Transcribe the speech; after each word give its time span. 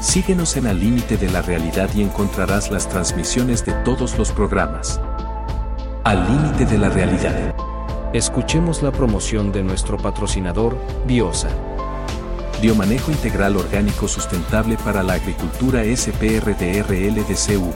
Síguenos 0.00 0.56
en 0.56 0.66
Al 0.66 0.78
límite 0.78 1.16
de 1.16 1.30
la 1.30 1.42
realidad 1.42 1.88
y 1.94 2.02
encontrarás 2.02 2.70
las 2.70 2.88
transmisiones 2.88 3.64
de 3.64 3.72
todos 3.84 4.18
los 4.18 4.30
programas. 4.30 5.00
Al 6.04 6.30
límite 6.30 6.66
de 6.66 6.78
la 6.78 6.90
realidad. 6.90 7.54
Escuchemos 8.12 8.82
la 8.82 8.92
promoción 8.92 9.52
de 9.52 9.62
nuestro 9.62 9.96
patrocinador, 9.96 10.76
Biosa. 11.06 11.48
Biomanejo 12.60 13.10
integral 13.10 13.56
orgánico 13.56 14.06
sustentable 14.06 14.76
para 14.76 15.02
la 15.02 15.14
agricultura 15.14 15.82
SPRDRLDCV. 15.84 17.72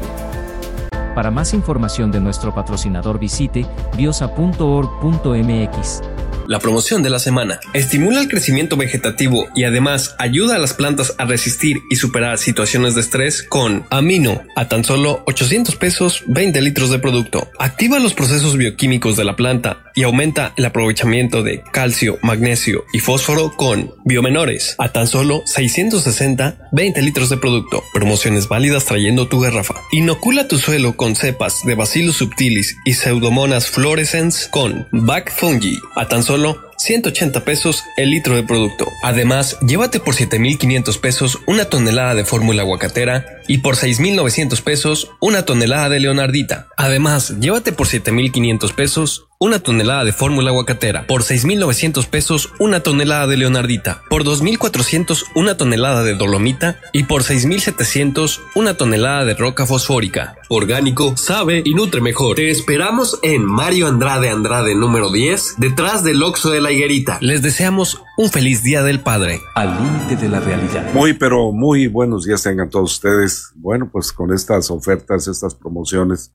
Para 1.15 1.30
más 1.30 1.55
información 1.55 2.11
de 2.11 2.21
nuestro 2.21 2.55
patrocinador 2.55 3.19
visite 3.19 3.66
biosa.org.mx. 3.97 6.02
La 6.51 6.59
promoción 6.59 7.05
de 7.05 7.11
la 7.11 7.21
semana 7.21 7.61
estimula 7.75 8.21
el 8.21 8.27
crecimiento 8.27 8.77
vegetativo 8.77 9.47
y 9.55 9.63
además 9.63 10.17
ayuda 10.19 10.57
a 10.57 10.59
las 10.59 10.75
plantas 10.75 11.15
a 11.17 11.25
resistir 11.25 11.83
y 11.91 11.95
superar 11.95 12.39
situaciones 12.39 12.97
de 12.97 13.03
estrés 13.03 13.45
con 13.45 13.87
Amino 13.89 14.43
a 14.57 14.67
tan 14.67 14.83
solo 14.83 15.23
800 15.29 15.77
pesos 15.77 16.25
20 16.27 16.61
litros 16.61 16.91
de 16.91 16.99
producto. 16.99 17.49
Activa 17.61 18.01
los 18.01 18.15
procesos 18.15 18.57
bioquímicos 18.57 19.17
de 19.17 19.23
la 19.23 19.37
planta 19.37 19.85
y 19.95 20.02
aumenta 20.02 20.52
el 20.57 20.65
aprovechamiento 20.65 21.45
de 21.45 21.63
calcio, 21.71 22.19
magnesio 22.21 22.85
y 22.93 22.99
fósforo 22.99 23.57
con 23.57 23.95
Biomenores 24.05 24.74
a 24.79 24.89
tan 24.89 25.07
solo 25.07 25.43
660 25.46 26.71
20 26.73 27.02
litros 27.02 27.30
de 27.30 27.37
producto. 27.37 27.85
Promociones 27.95 28.49
válidas 28.49 28.87
trayendo 28.87 29.29
tu 29.29 29.39
garrafa. 29.39 29.74
Inocula 29.93 30.49
tu 30.49 30.59
suelo 30.59 30.96
con 30.96 31.15
cepas 31.15 31.61
de 31.65 31.77
Bacillus 31.77 32.17
subtilis 32.17 32.77
y 32.85 32.95
Pseudomonas 32.95 33.71
fluorescens 33.71 34.49
con 34.51 34.89
Back 34.91 35.33
Fungi 35.33 35.79
a 35.95 36.09
tan 36.09 36.24
solo 36.24 36.40
solo 36.41 36.70
180 36.81 37.45
pesos 37.45 37.85
el 37.99 38.11
litro 38.11 38.35
de 38.37 38.43
producto. 38.43 38.91
Además, 39.03 39.59
llévate 39.61 40.01
por 40.01 40.15
7,500 40.15 40.97
pesos 40.97 41.39
una 41.47 41.67
tonelada 41.67 42.15
de 42.15 42.25
fórmula 42.25 42.63
aguacatera 42.63 43.27
y 43.49 43.59
por 43.59 43.77
6,900 43.77 44.63
pesos 44.63 45.11
una 45.21 45.45
tonelada 45.45 45.91
de 45.91 46.01
leonardita. 46.01 46.69
Además, 46.79 47.35
llévate 47.39 47.73
por 47.73 47.87
7,500 47.87 48.73
pesos 48.73 49.27
una 49.43 49.59
tonelada 49.59 50.05
de 50.05 50.13
fórmula 50.13 50.51
aguacatera, 50.51 51.07
por 51.07 51.23
6.900 51.23 52.07
pesos 52.07 52.51
una 52.59 52.81
tonelada 52.81 53.27
de 53.27 53.39
leonardita, 53.39 54.03
por 54.11 54.23
2.400 54.23 55.25
una 55.35 55.57
tonelada 55.57 56.03
de 56.03 56.15
dolomita 56.15 56.79
y 56.93 57.05
por 57.05 57.23
6.700 57.23 58.39
una 58.55 58.75
tonelada 58.75 59.25
de 59.25 59.33
roca 59.33 59.65
fosfórica. 59.65 60.37
Orgánico, 60.51 61.17
sabe 61.17 61.63
y 61.65 61.73
nutre 61.73 62.03
mejor. 62.03 62.37
Te 62.37 62.51
esperamos 62.51 63.19
en 63.23 63.43
Mario 63.45 63.87
Andrade 63.87 64.28
Andrade 64.28 64.75
número 64.75 65.11
10, 65.11 65.55
detrás 65.56 66.05
del 66.05 66.23
Oxo 66.23 66.51
de 66.51 66.61
la 66.61 66.69
Higuerita. 66.72 67.19
Les 67.21 67.43
deseamos 67.43 68.03
un 68.16 68.31
feliz 68.31 68.62
Día 68.62 68.82
del 68.82 69.00
Padre. 69.00 69.41
Al 69.54 69.76
límite 69.76 70.16
de 70.16 70.28
la 70.28 70.41
realidad. 70.41 70.93
Muy, 70.94 71.15
pero 71.15 71.53
muy 71.53 71.87
buenos 71.87 72.25
días 72.25 72.43
tengan 72.43 72.71
todos 72.71 72.93
ustedes. 72.93 73.53
Bueno, 73.56 73.91
pues 73.91 74.12
con 74.12 74.32
estas 74.32 74.71
ofertas, 74.71 75.28
estas 75.28 75.54
promociones, 75.54 76.34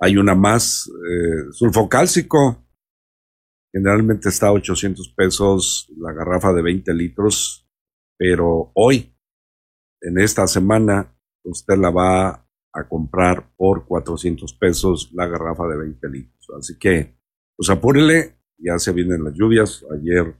hay 0.00 0.16
una 0.16 0.34
más, 0.34 0.88
eh, 0.88 1.52
sulfocálcico. 1.52 2.64
Generalmente 3.72 4.28
está 4.28 4.48
a 4.48 4.52
800 4.52 5.14
pesos 5.16 5.90
la 5.96 6.12
garrafa 6.12 6.52
de 6.52 6.62
20 6.62 6.92
litros, 6.94 7.66
pero 8.18 8.70
hoy, 8.74 9.16
en 10.02 10.18
esta 10.18 10.46
semana, 10.46 11.16
usted 11.44 11.76
la 11.78 11.90
va 11.90 12.46
a 12.74 12.88
comprar 12.88 13.52
por 13.56 13.86
400 13.86 14.52
pesos 14.54 15.10
la 15.14 15.26
garrafa 15.26 15.66
de 15.68 15.76
20 15.76 16.08
litros. 16.08 16.50
Así 16.58 16.78
que, 16.78 17.18
pues 17.56 17.70
apúrele, 17.70 18.41
ya 18.62 18.78
se 18.78 18.92
vienen 18.92 19.24
las 19.24 19.34
lluvias. 19.34 19.84
Ayer 19.92 20.34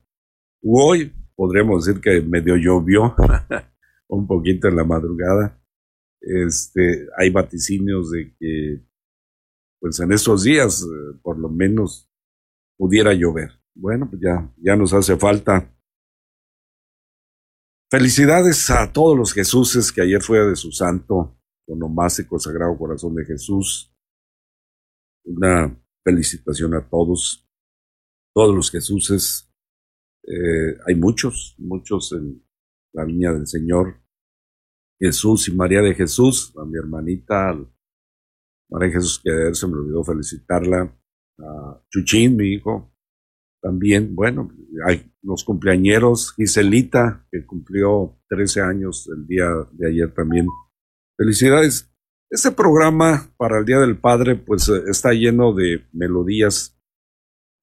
u 0.62 0.80
hoy, 0.80 1.12
podríamos 1.34 1.84
decir 1.84 2.00
que 2.00 2.20
medio 2.22 2.56
llovió 2.56 3.14
un 4.08 4.26
poquito 4.26 4.68
en 4.68 4.76
la 4.76 4.84
madrugada. 4.84 5.60
Este, 6.20 7.08
hay 7.16 7.30
vaticinios 7.30 8.12
de 8.12 8.34
que 8.38 8.86
pues 9.80 9.98
en 9.98 10.12
estos 10.12 10.44
días 10.44 10.82
eh, 10.82 11.18
por 11.22 11.36
lo 11.38 11.48
menos 11.48 12.08
pudiera 12.78 13.12
llover. 13.12 13.50
Bueno, 13.74 14.08
pues 14.08 14.22
ya, 14.22 14.52
ya 14.56 14.76
nos 14.76 14.92
hace 14.92 15.16
falta. 15.16 15.74
Felicidades 17.90 18.70
a 18.70 18.92
todos 18.92 19.18
los 19.18 19.32
Jesuses 19.32 19.92
que 19.92 20.02
ayer 20.02 20.22
fue 20.22 20.38
de 20.38 20.56
su 20.56 20.70
santo, 20.72 21.36
onomástico 21.66 22.38
Sagrado 22.38 22.78
Corazón 22.78 23.14
de 23.14 23.24
Jesús. 23.24 23.92
Una 25.24 25.76
felicitación 26.04 26.74
a 26.74 26.88
todos, 26.88 27.48
todos 28.34 28.54
los 28.54 28.70
Jesuses. 28.70 29.50
Eh, 30.24 30.78
hay 30.86 30.94
muchos, 30.94 31.54
muchos 31.58 32.12
en 32.12 32.44
la 32.92 33.04
viña 33.04 33.32
del 33.32 33.46
Señor. 33.46 34.00
Jesús 35.00 35.48
y 35.48 35.54
María 35.54 35.82
de 35.82 35.94
Jesús, 35.94 36.54
a 36.56 36.64
mi 36.64 36.78
hermanita, 36.78 37.58
María 38.70 38.92
Jesús 38.92 39.20
que 39.22 39.54
se 39.54 39.66
me 39.66 39.74
olvidó 39.74 40.04
felicitarla, 40.04 40.96
a 41.38 41.82
Chuchín, 41.90 42.36
mi 42.36 42.52
hijo, 42.52 42.92
también, 43.62 44.14
bueno, 44.14 44.50
hay 44.86 45.12
los 45.22 45.44
cumpleañeros, 45.44 46.34
Giselita, 46.34 47.26
que 47.30 47.46
cumplió 47.46 48.18
13 48.28 48.60
años 48.60 49.08
el 49.08 49.26
día 49.26 49.48
de 49.72 49.88
ayer 49.88 50.12
también. 50.12 50.46
Felicidades. 51.16 51.88
Este 52.28 52.50
programa 52.50 53.32
para 53.36 53.58
el 53.58 53.64
Día 53.64 53.78
del 53.78 53.98
Padre, 53.98 54.36
pues 54.36 54.68
eh, 54.68 54.82
está 54.88 55.12
lleno 55.12 55.52
de 55.52 55.86
melodías 55.92 56.76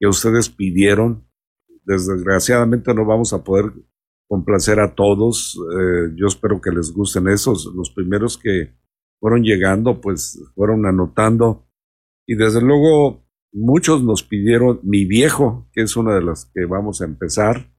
que 0.00 0.08
ustedes 0.08 0.48
pidieron. 0.48 1.28
Desgraciadamente 1.84 2.94
no 2.94 3.04
vamos 3.04 3.32
a 3.32 3.44
poder 3.44 3.72
complacer 4.28 4.80
a 4.80 4.94
todos. 4.94 5.56
Eh, 5.56 6.14
yo 6.16 6.26
espero 6.26 6.60
que 6.60 6.70
les 6.70 6.92
gusten 6.92 7.28
esos. 7.28 7.72
Los 7.76 7.90
primeros 7.90 8.38
que 8.38 8.74
fueron 9.20 9.42
llegando, 9.42 10.00
pues 10.00 10.42
fueron 10.54 10.86
anotando. 10.86 11.68
Y 12.26 12.34
desde 12.34 12.62
luego 12.62 13.28
muchos 13.52 14.02
nos 14.02 14.22
pidieron 14.22 14.80
Mi 14.82 15.04
Viejo, 15.04 15.68
que 15.72 15.82
es 15.82 15.96
una 15.96 16.14
de 16.14 16.22
las 16.22 16.46
que 16.54 16.64
vamos 16.64 17.02
a 17.02 17.04
empezar, 17.04 17.70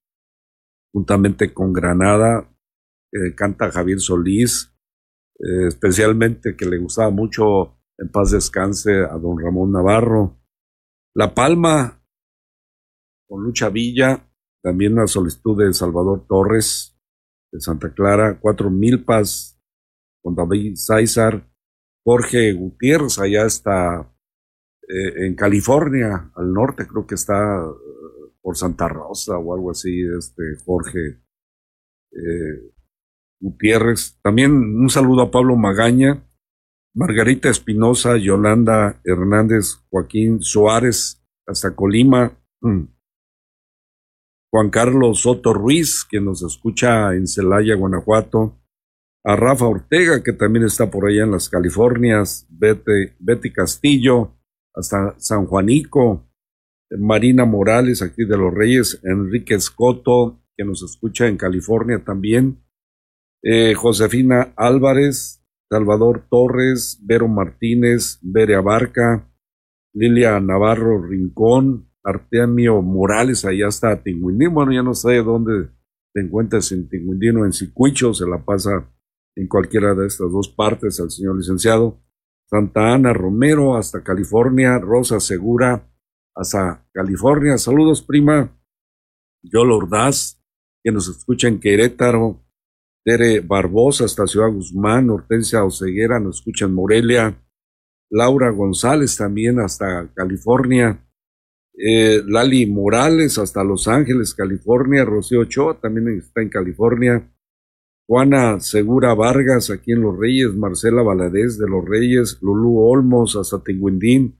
juntamente 0.93 1.53
con 1.53 1.73
Granada, 1.73 2.53
eh, 3.11 3.33
canta 3.35 3.71
Javier 3.71 3.99
Solís, 3.99 4.73
eh, 5.39 5.67
especialmente 5.67 6.55
que 6.55 6.65
le 6.65 6.77
gustaba 6.77 7.09
mucho 7.09 7.77
en 7.97 8.09
paz 8.09 8.31
descanse 8.31 9.03
a 9.03 9.17
don 9.17 9.39
Ramón 9.39 9.71
Navarro. 9.71 10.39
La 11.15 11.33
Palma, 11.33 12.00
con 13.31 13.45
Lucha 13.45 13.69
Villa, 13.69 14.29
también 14.61 14.93
la 14.95 15.07
solicitud 15.07 15.57
de 15.57 15.73
Salvador 15.73 16.25
Torres, 16.27 16.99
de 17.49 17.61
Santa 17.61 17.93
Clara, 17.93 18.37
Cuatro 18.41 18.69
Milpas, 18.69 19.57
con 20.21 20.35
David 20.35 20.75
César, 20.75 21.49
Jorge 22.03 22.51
Gutiérrez, 22.51 23.19
allá 23.19 23.45
está 23.45 24.13
eh, 24.81 25.27
en 25.27 25.35
California, 25.35 26.29
al 26.35 26.51
norte, 26.51 26.85
creo 26.85 27.07
que 27.07 27.15
está 27.15 27.63
eh, 27.63 28.31
por 28.41 28.57
Santa 28.57 28.89
Rosa 28.89 29.37
o 29.37 29.53
algo 29.53 29.71
así, 29.71 30.01
este 30.01 30.43
Jorge 30.65 31.21
eh, 32.11 32.73
Gutiérrez. 33.39 34.19
También 34.21 34.51
un 34.51 34.89
saludo 34.89 35.21
a 35.21 35.31
Pablo 35.31 35.55
Magaña, 35.55 36.27
Margarita 36.93 37.49
Espinosa, 37.49 38.17
Yolanda 38.17 38.99
Hernández, 39.05 39.77
Joaquín 39.89 40.41
Suárez, 40.41 41.23
hasta 41.47 41.73
Colima. 41.73 42.37
Juan 44.51 44.69
Carlos 44.69 45.21
Soto 45.21 45.53
Ruiz, 45.53 46.05
que 46.09 46.19
nos 46.19 46.43
escucha 46.43 47.13
en 47.15 47.25
Celaya, 47.25 47.75
Guanajuato. 47.75 48.57
A 49.23 49.35
Rafa 49.35 49.67
Ortega, 49.67 50.23
que 50.23 50.33
también 50.33 50.65
está 50.65 50.89
por 50.89 51.07
allá 51.07 51.23
en 51.23 51.31
las 51.31 51.47
Californias, 51.47 52.47
Betty, 52.49 53.53
Castillo, 53.53 54.35
hasta 54.73 55.15
San 55.19 55.45
Juanico, 55.45 56.27
Marina 56.97 57.45
Morales, 57.45 58.01
aquí 58.01 58.25
de 58.25 58.35
los 58.35 58.51
Reyes, 58.51 58.99
Enrique 59.03 59.53
Escoto, 59.53 60.41
que 60.57 60.65
nos 60.65 60.81
escucha 60.81 61.27
en 61.27 61.37
California 61.37 62.03
también, 62.03 62.63
eh, 63.43 63.75
Josefina 63.75 64.53
Álvarez, 64.57 65.45
Salvador 65.69 66.25
Torres, 66.29 66.99
Vero 67.03 67.27
Martínez, 67.27 68.17
Bere 68.23 68.55
Abarca, 68.55 69.31
Lilia 69.93 70.39
Navarro 70.39 70.99
Rincón, 71.01 71.90
Artemio 72.03 72.81
Morales, 72.81 73.45
allá 73.45 73.67
está 73.67 74.01
Tinguindín, 74.01 74.53
bueno, 74.53 74.71
ya 74.71 74.83
no 74.83 74.93
sé 74.93 75.17
dónde 75.17 75.69
te 76.13 76.21
encuentras 76.21 76.71
en 76.71 76.89
Tinguindín 76.89 77.37
o 77.37 77.45
en 77.45 77.53
Sicuicho, 77.53 78.13
se 78.13 78.27
la 78.27 78.43
pasa 78.43 78.89
en 79.35 79.47
cualquiera 79.47 79.93
de 79.93 80.07
estas 80.07 80.31
dos 80.31 80.49
partes 80.49 80.99
al 80.99 81.09
señor 81.09 81.37
licenciado. 81.37 82.01
Santa 82.49 82.93
Ana 82.93 83.13
Romero, 83.13 83.77
hasta 83.77 84.03
California, 84.03 84.77
Rosa 84.77 85.19
Segura, 85.21 85.89
hasta 86.35 86.85
California. 86.93 87.57
Saludos, 87.57 88.01
prima. 88.01 88.57
Yolo 89.41 89.77
Ordaz, 89.77 90.43
que 90.83 90.91
nos 90.91 91.07
escucha 91.07 91.47
en 91.47 91.59
Querétaro. 91.59 92.43
Tere 93.05 93.39
Barbosa, 93.39 94.05
hasta 94.05 94.27
Ciudad 94.27 94.51
Guzmán. 94.51 95.09
Hortensia 95.09 95.63
Oceguera, 95.63 96.19
nos 96.19 96.39
escucha 96.39 96.65
en 96.65 96.73
Morelia. 96.73 97.41
Laura 98.11 98.49
González, 98.49 99.15
también 99.15 99.59
hasta 99.59 100.11
California. 100.13 101.07
Eh, 101.83 102.21
Lali 102.27 102.67
Morales, 102.67 103.37
hasta 103.39 103.63
Los 103.63 103.87
Ángeles, 103.87 104.35
California. 104.35 105.03
Rocío 105.03 105.41
Ochoa, 105.41 105.79
también 105.79 106.19
está 106.19 106.41
en 106.41 106.49
California. 106.49 107.27
Juana 108.07 108.59
Segura 108.59 109.13
Vargas, 109.13 109.69
aquí 109.69 109.93
en 109.93 110.01
Los 110.01 110.17
Reyes, 110.17 110.53
Marcela 110.53 111.01
Valadez 111.01 111.57
de 111.57 111.67
Los 111.69 111.85
Reyes, 111.85 112.37
Lulú 112.41 112.79
Olmos, 112.79 113.37
hasta 113.37 113.63
Tinguindín, 113.63 114.37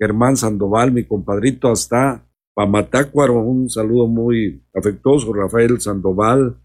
Germán 0.00 0.36
Sandoval, 0.36 0.90
mi 0.90 1.04
compadrito, 1.04 1.70
hasta 1.70 2.28
Pamatácuaro, 2.54 3.40
un 3.40 3.70
saludo 3.70 4.08
muy 4.08 4.64
afectuoso, 4.74 5.32
Rafael 5.32 5.80
Sandoval, 5.80 6.60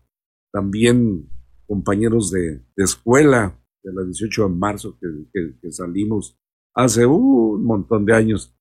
también 0.51 1.29
compañeros 1.67 2.31
de, 2.31 2.61
escuela 2.77 3.55
de 3.83 3.93
la 3.93 4.03
18 4.03 4.49
de 4.49 4.55
marzo 4.55 4.97
que, 4.99 5.71
salimos 5.71 6.35
hace 6.73 7.05
un 7.05 7.63
montón 7.63 8.05
de 8.05 8.15
años 8.15 8.55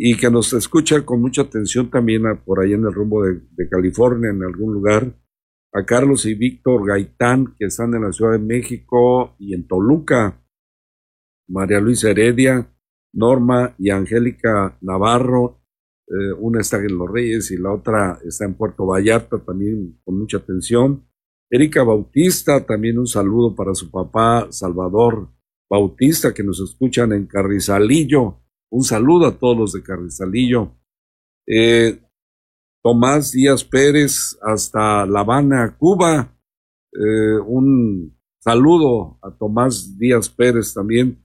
y 0.00 0.16
que 0.16 0.30
nos 0.30 0.52
escucha 0.52 1.04
con 1.04 1.20
mucha 1.20 1.42
atención 1.42 1.90
también 1.90 2.22
por 2.44 2.60
ahí 2.60 2.72
en 2.72 2.84
el 2.84 2.94
rumbo 2.94 3.24
de 3.24 3.68
California, 3.68 4.30
en 4.30 4.44
algún 4.44 4.72
lugar 4.72 5.12
a 5.72 5.84
Carlos 5.84 6.24
y 6.24 6.34
Víctor 6.34 6.86
Gaitán, 6.86 7.54
que 7.58 7.66
están 7.66 7.92
en 7.94 8.02
la 8.02 8.12
Ciudad 8.12 8.32
de 8.32 8.38
México 8.38 9.34
y 9.38 9.54
en 9.54 9.66
Toluca, 9.66 10.40
María 11.48 11.80
Luisa 11.80 12.10
Heredia, 12.10 12.72
Norma 13.12 13.74
y 13.76 13.90
Angélica 13.90 14.78
Navarro, 14.80 15.62
eh, 16.06 16.32
una 16.38 16.60
está 16.60 16.78
en 16.78 16.96
Los 16.96 17.10
Reyes 17.10 17.50
y 17.50 17.58
la 17.58 17.72
otra 17.72 18.18
está 18.24 18.44
en 18.44 18.54
Puerto 18.54 18.86
Vallarta, 18.86 19.38
también 19.38 20.00
con 20.04 20.18
mucha 20.18 20.38
atención. 20.38 21.04
Erika 21.50 21.82
Bautista, 21.82 22.64
también 22.64 22.98
un 22.98 23.06
saludo 23.06 23.54
para 23.54 23.74
su 23.74 23.90
papá 23.90 24.46
Salvador 24.50 25.28
Bautista, 25.68 26.32
que 26.32 26.44
nos 26.44 26.60
escuchan 26.60 27.12
en 27.12 27.26
Carrizalillo. 27.26 28.42
Un 28.70 28.84
saludo 28.84 29.26
a 29.26 29.38
todos 29.38 29.56
los 29.56 29.72
de 29.72 29.82
Carrizalillo. 29.82 30.76
Eh, 31.46 32.00
Tomás 32.82 33.32
Díaz 33.32 33.64
Pérez 33.64 34.38
hasta 34.42 35.06
La 35.06 35.20
Habana, 35.20 35.76
Cuba. 35.78 36.36
Eh, 36.92 37.38
un 37.46 38.18
saludo 38.38 39.18
a 39.22 39.30
Tomás 39.30 39.98
Díaz 39.98 40.28
Pérez 40.28 40.74
también. 40.74 41.24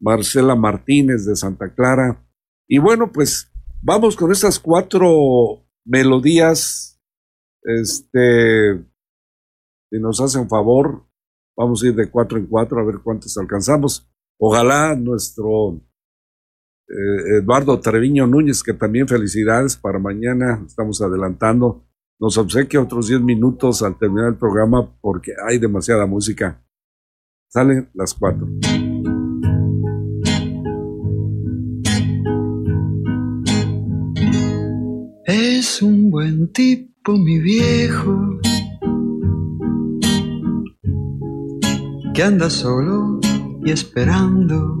Marcela 0.00 0.56
Martínez 0.56 1.24
de 1.24 1.36
Santa 1.36 1.72
Clara. 1.72 2.26
Y 2.68 2.78
bueno, 2.78 3.12
pues 3.12 3.52
vamos 3.80 4.16
con 4.16 4.32
estas 4.32 4.58
cuatro 4.58 5.64
melodías. 5.84 7.00
Este, 7.62 8.84
si 9.90 9.98
nos 10.00 10.20
hacen 10.20 10.48
favor, 10.48 11.06
vamos 11.56 11.82
a 11.82 11.86
ir 11.86 11.94
de 11.94 12.10
cuatro 12.10 12.38
en 12.38 12.46
cuatro 12.46 12.80
a 12.80 12.84
ver 12.84 12.96
cuántos 13.04 13.38
alcanzamos. 13.38 14.10
Ojalá 14.40 14.96
nuestro 14.96 15.80
eh, 16.92 17.38
Eduardo 17.38 17.80
Treviño 17.80 18.26
Núñez, 18.26 18.62
que 18.62 18.74
también 18.74 19.08
felicidades 19.08 19.76
para 19.76 19.98
mañana, 19.98 20.62
estamos 20.66 21.00
adelantando. 21.00 21.86
Nos 22.20 22.36
obsequia 22.36 22.82
otros 22.82 23.08
10 23.08 23.22
minutos 23.22 23.82
al 23.82 23.98
terminar 23.98 24.28
el 24.28 24.36
programa 24.36 24.94
porque 25.00 25.32
hay 25.48 25.58
demasiada 25.58 26.04
música. 26.04 26.62
Salen 27.48 27.88
las 27.94 28.12
cuatro. 28.12 28.46
Es 35.24 35.80
un 35.80 36.10
buen 36.10 36.52
tipo, 36.52 37.16
mi 37.16 37.38
viejo, 37.38 38.38
que 42.12 42.22
anda 42.22 42.50
solo 42.50 43.18
y 43.64 43.70
esperando 43.70 44.80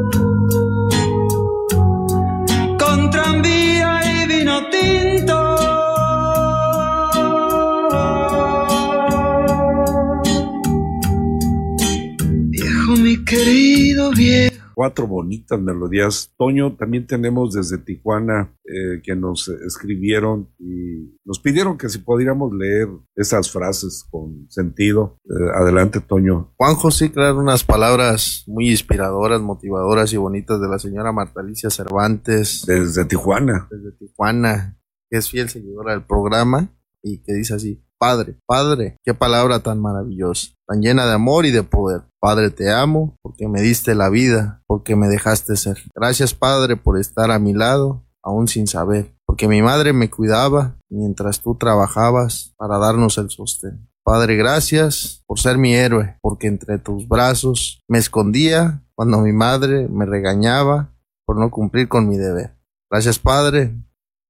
Cuatro 14.81 15.05
bonitas 15.05 15.61
melodías. 15.61 16.33
Toño, 16.39 16.75
también 16.75 17.05
tenemos 17.05 17.53
desde 17.53 17.77
Tijuana 17.77 18.51
eh, 18.65 18.99
que 19.03 19.15
nos 19.15 19.47
escribieron 19.47 20.49
y 20.57 21.19
nos 21.23 21.39
pidieron 21.39 21.77
que 21.77 21.87
si 21.87 21.99
pudiéramos 21.99 22.51
leer 22.51 22.87
esas 23.15 23.51
frases 23.51 24.03
con 24.09 24.49
sentido. 24.49 25.19
Eh, 25.25 25.51
adelante, 25.53 25.99
Toño. 25.99 26.55
Juanjo, 26.57 26.89
sí, 26.89 27.11
claro, 27.11 27.37
unas 27.37 27.63
palabras 27.63 28.43
muy 28.47 28.71
inspiradoras, 28.71 29.39
motivadoras 29.39 30.13
y 30.13 30.17
bonitas 30.17 30.59
de 30.59 30.67
la 30.67 30.79
señora 30.79 31.11
Marta 31.11 31.41
Alicia 31.41 31.69
Cervantes. 31.69 32.63
Desde 32.65 33.05
Tijuana. 33.05 33.67
Desde 33.69 33.91
Tijuana, 33.99 34.79
que 35.11 35.19
es 35.19 35.29
fiel 35.29 35.47
seguidora 35.49 35.91
del 35.91 36.07
programa 36.07 36.75
y 37.03 37.21
que 37.21 37.35
dice 37.35 37.53
así, 37.53 37.85
Padre, 38.01 38.35
Padre, 38.47 38.97
qué 39.03 39.13
palabra 39.13 39.59
tan 39.59 39.79
maravillosa, 39.79 40.53
tan 40.67 40.81
llena 40.81 41.05
de 41.05 41.13
amor 41.13 41.45
y 41.45 41.51
de 41.51 41.61
poder. 41.61 42.01
Padre, 42.19 42.49
te 42.49 42.71
amo 42.71 43.15
porque 43.21 43.47
me 43.47 43.61
diste 43.61 43.93
la 43.93 44.09
vida, 44.09 44.63
porque 44.65 44.95
me 44.95 45.07
dejaste 45.07 45.55
ser. 45.55 45.77
Gracias, 45.93 46.33
Padre, 46.33 46.77
por 46.77 46.97
estar 46.97 47.29
a 47.29 47.37
mi 47.37 47.53
lado, 47.53 48.03
aún 48.23 48.47
sin 48.47 48.65
saber, 48.65 49.13
porque 49.27 49.47
mi 49.47 49.61
madre 49.61 49.93
me 49.93 50.09
cuidaba 50.09 50.79
mientras 50.89 51.41
tú 51.41 51.53
trabajabas 51.53 52.55
para 52.57 52.79
darnos 52.79 53.19
el 53.19 53.29
sostén. 53.29 53.87
Padre, 54.03 54.35
gracias 54.35 55.21
por 55.27 55.39
ser 55.39 55.59
mi 55.59 55.75
héroe, 55.75 56.17
porque 56.23 56.47
entre 56.47 56.79
tus 56.79 57.07
brazos 57.07 57.83
me 57.87 57.99
escondía 57.99 58.83
cuando 58.95 59.19
mi 59.19 59.31
madre 59.31 59.87
me 59.89 60.07
regañaba 60.07 60.91
por 61.23 61.37
no 61.37 61.51
cumplir 61.51 61.87
con 61.87 62.09
mi 62.09 62.17
deber. 62.17 62.57
Gracias, 62.89 63.19
Padre, 63.19 63.75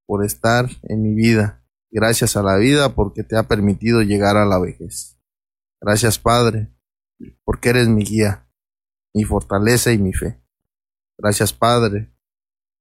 por 0.06 0.26
estar 0.26 0.68
en 0.84 1.04
mi 1.04 1.14
vida 1.14 1.61
Gracias 1.92 2.38
a 2.38 2.44
la 2.44 2.56
vida 2.56 2.96
porque 2.96 3.24
te 3.24 3.38
ha 3.38 3.44
permitido 3.44 4.02
llegar 4.02 4.38
a 4.38 4.46
la 4.46 4.60
vejez. 4.60 5.20
Gracias 5.82 6.18
Padre, 6.18 6.74
porque 7.44 7.70
eres 7.70 7.90
mi 7.90 8.06
guía, 8.06 8.50
mi 9.14 9.26
fortaleza 9.26 9.92
y 9.92 9.98
mi 9.98 10.14
fe. 10.14 10.42
Gracias 11.18 11.52
Padre, 11.52 12.16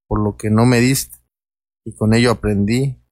por 0.06 0.22
lo 0.22 0.36
que 0.36 0.50
no 0.50 0.64
me 0.64 0.78
diste 0.78 1.18
y 1.84 1.94
con 1.94 2.14
ello 2.14 2.30
aprendí 2.30 3.02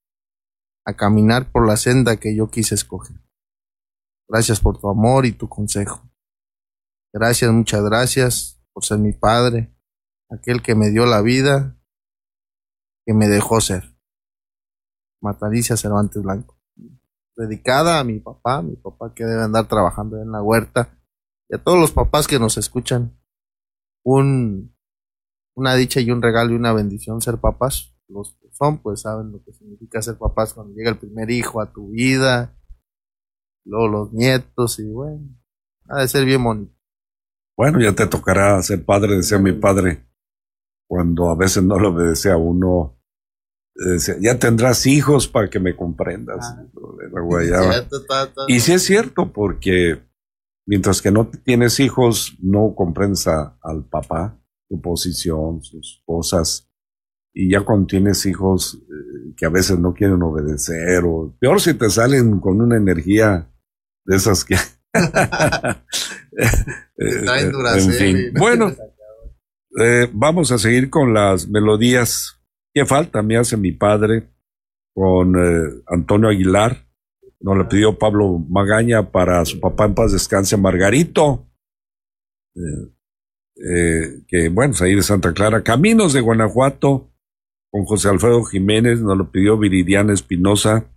a 0.86 0.94
caminar 0.94 1.50
por 1.50 1.66
la 1.66 1.76
senda 1.76 2.16
que 2.16 2.34
yo 2.36 2.48
quise 2.48 2.76
escoger. 2.76 3.16
Gracias 4.28 4.60
por 4.60 4.78
tu 4.78 4.88
amor 4.88 5.26
y 5.26 5.32
tu 5.32 5.48
consejo. 5.48 6.08
Gracias, 7.12 7.50
muchas 7.50 7.82
gracias 7.82 8.62
por 8.72 8.84
ser 8.84 8.98
mi 8.98 9.12
Padre, 9.12 9.74
aquel 10.30 10.62
que 10.62 10.74
me 10.74 10.90
dio 10.90 11.06
la 11.06 11.22
vida, 11.22 11.76
que 13.04 13.14
me 13.14 13.26
dejó 13.26 13.60
ser. 13.60 13.97
Mataricia 15.20 15.76
Cervantes 15.76 16.22
Blanco. 16.22 16.58
Dedicada 17.36 18.00
a 18.00 18.04
mi 18.04 18.18
papá, 18.18 18.62
mi 18.62 18.76
papá 18.76 19.14
que 19.14 19.24
debe 19.24 19.42
andar 19.42 19.68
trabajando 19.68 20.20
en 20.20 20.32
la 20.32 20.42
huerta, 20.42 20.98
y 21.48 21.54
a 21.54 21.62
todos 21.62 21.78
los 21.78 21.92
papás 21.92 22.26
que 22.26 22.38
nos 22.38 22.58
escuchan. 22.58 23.18
Un, 24.04 24.74
una 25.54 25.74
dicha 25.74 26.00
y 26.00 26.10
un 26.10 26.22
regalo 26.22 26.52
y 26.52 26.56
una 26.56 26.72
bendición 26.72 27.20
ser 27.20 27.38
papás. 27.38 27.94
Los 28.08 28.36
que 28.40 28.48
son, 28.52 28.78
pues 28.78 29.02
saben 29.02 29.32
lo 29.32 29.42
que 29.44 29.52
significa 29.52 30.00
ser 30.00 30.16
papás 30.16 30.54
cuando 30.54 30.74
llega 30.74 30.90
el 30.90 30.98
primer 30.98 31.30
hijo 31.30 31.60
a 31.60 31.72
tu 31.72 31.90
vida, 31.90 32.58
luego 33.64 33.88
los 33.88 34.12
nietos, 34.12 34.78
y 34.78 34.90
bueno, 34.90 35.28
ha 35.88 36.00
de 36.00 36.08
ser 36.08 36.24
bien 36.24 36.42
bonito. 36.42 36.74
Bueno, 37.56 37.80
ya 37.80 37.92
te 37.94 38.06
tocará 38.06 38.62
ser 38.62 38.84
padre, 38.84 39.16
decía 39.16 39.38
mi 39.38 39.52
padre, 39.52 40.08
cuando 40.88 41.28
a 41.28 41.34
veces 41.34 41.62
no 41.62 41.78
lo 41.78 41.90
obedece 41.90 42.30
a 42.30 42.36
uno 42.36 42.97
ya 44.20 44.38
tendrás 44.38 44.86
hijos 44.86 45.28
para 45.28 45.48
que 45.48 45.60
me 45.60 45.76
comprendas. 45.76 46.38
Ah. 46.42 46.64
Y 48.48 48.60
sí 48.60 48.72
es 48.72 48.82
cierto, 48.82 49.32
porque 49.32 50.02
mientras 50.66 51.00
que 51.00 51.10
no 51.10 51.28
tienes 51.28 51.80
hijos, 51.80 52.36
no 52.40 52.74
comprendes 52.74 53.26
al 53.26 53.84
papá, 53.90 54.38
su 54.68 54.80
posición, 54.80 55.62
sus 55.62 56.02
cosas. 56.04 56.68
Y 57.34 57.50
ya 57.50 57.60
cuando 57.60 57.86
tienes 57.86 58.26
hijos 58.26 58.74
eh, 58.74 59.34
que 59.36 59.46
a 59.46 59.50
veces 59.50 59.78
no 59.78 59.94
quieren 59.94 60.22
obedecer, 60.22 61.04
o 61.04 61.36
peor 61.40 61.60
si 61.60 61.74
te 61.74 61.88
salen 61.88 62.40
con 62.40 62.60
una 62.60 62.76
energía 62.76 63.50
de 64.04 64.16
esas 64.16 64.44
que... 64.44 64.56
en 67.76 67.92
fin. 67.92 68.32
Bueno, 68.34 68.72
eh, 69.80 70.10
vamos 70.12 70.50
a 70.52 70.58
seguir 70.58 70.90
con 70.90 71.14
las 71.14 71.48
melodías. 71.48 72.37
¿Qué 72.78 72.86
falta 72.86 73.22
me 73.22 73.36
hace 73.36 73.56
mi 73.56 73.72
padre 73.72 74.30
con 74.94 75.34
eh, 75.34 75.82
Antonio 75.88 76.28
Aguilar? 76.28 76.86
Nos 77.40 77.58
le 77.58 77.64
pidió 77.64 77.98
Pablo 77.98 78.38
Magaña 78.38 79.10
para 79.10 79.44
su 79.44 79.58
papá 79.58 79.86
en 79.86 79.96
paz 79.96 80.12
descanse, 80.12 80.56
Margarito. 80.56 81.50
Eh, 82.54 84.22
que 84.28 84.48
bueno, 84.50 84.74
es 84.74 84.82
ahí 84.82 84.94
de 84.94 85.02
Santa 85.02 85.34
Clara. 85.34 85.64
Caminos 85.64 86.12
de 86.12 86.20
Guanajuato 86.20 87.12
con 87.68 87.84
José 87.84 88.10
Alfredo 88.10 88.44
Jiménez, 88.44 89.00
nos 89.00 89.18
lo 89.18 89.32
pidió 89.32 89.58
Viridiana 89.58 90.12
Espinosa. 90.12 90.88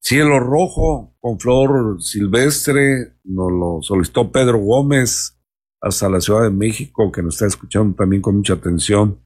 Cielo 0.00 0.40
Rojo 0.40 1.14
con 1.20 1.38
Flor 1.38 2.02
Silvestre, 2.02 3.18
nos 3.24 3.52
lo 3.52 3.82
solicitó 3.82 4.32
Pedro 4.32 4.56
Gómez 4.56 5.38
hasta 5.82 6.08
la 6.08 6.22
Ciudad 6.22 6.44
de 6.44 6.50
México, 6.50 7.12
que 7.12 7.22
nos 7.22 7.34
está 7.34 7.46
escuchando 7.46 7.94
también 7.94 8.22
con 8.22 8.36
mucha 8.36 8.54
atención. 8.54 9.22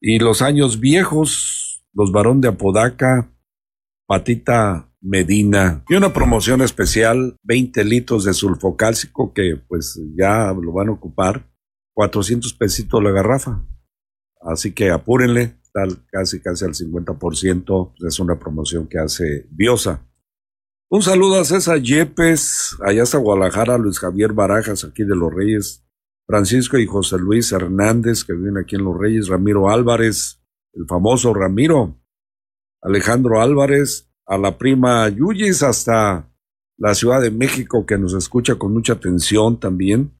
Y 0.00 0.18
los 0.18 0.42
años 0.42 0.80
viejos, 0.80 1.84
los 1.92 2.12
varón 2.12 2.40
de 2.40 2.48
Apodaca, 2.48 3.32
Patita 4.06 4.92
Medina. 5.00 5.84
Y 5.88 5.94
una 5.94 6.12
promoción 6.12 6.62
especial, 6.62 7.36
20 7.42 7.84
litros 7.84 8.24
de 8.24 8.34
sulfocálcico, 8.34 9.32
que 9.32 9.56
pues 9.68 10.00
ya 10.16 10.52
lo 10.52 10.72
van 10.72 10.88
a 10.88 10.92
ocupar, 10.92 11.50
400 11.94 12.54
pesitos 12.54 13.02
la 13.02 13.10
garrafa. 13.10 13.64
Así 14.40 14.72
que 14.72 14.90
apúrenle, 14.90 15.58
está 15.62 15.84
casi 16.10 16.40
casi 16.40 16.64
al 16.64 16.74
50%, 16.74 17.94
es 18.06 18.20
una 18.20 18.38
promoción 18.38 18.86
que 18.86 18.98
hace 18.98 19.46
Biosa. 19.50 20.04
Un 20.90 21.02
saludo 21.02 21.40
a 21.40 21.44
César 21.44 21.82
Yepes, 21.82 22.76
allá 22.82 23.02
hasta 23.02 23.18
Guadalajara, 23.18 23.76
Luis 23.76 23.98
Javier 23.98 24.32
Barajas, 24.32 24.84
aquí 24.84 25.04
de 25.04 25.14
Los 25.14 25.34
Reyes, 25.34 25.84
Francisco 26.28 26.76
y 26.76 26.86
José 26.86 27.16
Luis 27.18 27.50
Hernández, 27.52 28.22
que 28.22 28.34
viven 28.34 28.58
aquí 28.58 28.76
en 28.76 28.84
Los 28.84 28.98
Reyes, 28.98 29.28
Ramiro 29.28 29.70
Álvarez, 29.70 30.42
el 30.74 30.84
famoso 30.86 31.32
Ramiro, 31.32 31.98
Alejandro 32.82 33.40
Álvarez, 33.40 34.12
a 34.26 34.36
la 34.36 34.58
prima 34.58 35.08
Yuyis 35.08 35.62
hasta 35.62 36.30
la 36.76 36.94
Ciudad 36.94 37.22
de 37.22 37.30
México, 37.30 37.86
que 37.86 37.96
nos 37.96 38.12
escucha 38.12 38.56
con 38.56 38.74
mucha 38.74 38.92
atención 38.92 39.58
también, 39.58 40.12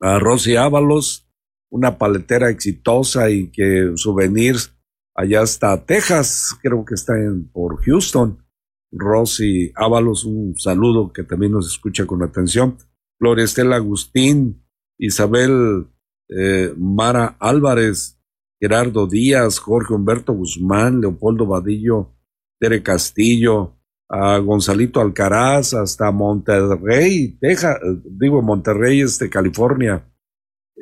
a 0.00 0.20
Rosy 0.20 0.54
Ábalos, 0.54 1.28
una 1.70 1.98
paletera 1.98 2.48
exitosa 2.48 3.28
y 3.28 3.50
que 3.50 3.92
souvenirs 3.96 4.76
allá 5.14 5.42
hasta 5.42 5.84
Texas, 5.84 6.56
creo 6.62 6.84
que 6.84 6.94
está 6.94 7.18
en, 7.18 7.50
por 7.50 7.82
Houston 7.82 8.46
Rosy 8.92 9.72
Ábalos, 9.74 10.24
un 10.24 10.56
saludo 10.56 11.12
que 11.12 11.24
también 11.24 11.52
nos 11.52 11.66
escucha 11.66 12.06
con 12.06 12.22
atención. 12.22 12.78
Gloria 13.18 13.44
Estela 13.44 13.76
Agustín, 13.76 14.65
Isabel 14.98 15.86
eh, 16.28 16.72
Mara 16.76 17.36
Álvarez, 17.38 18.18
Gerardo 18.60 19.06
Díaz, 19.06 19.58
Jorge 19.58 19.94
Humberto 19.94 20.32
Guzmán, 20.32 21.00
Leopoldo 21.00 21.46
Vadillo, 21.46 22.14
Tere 22.58 22.82
Castillo, 22.82 23.76
a 24.08 24.38
Gonzalito 24.38 25.00
Alcaraz, 25.00 25.74
hasta 25.74 26.10
Monterrey, 26.10 27.36
Texas, 27.40 27.76
digo 28.04 28.40
Monterrey, 28.40 29.00
este, 29.00 29.28
California, 29.28 30.06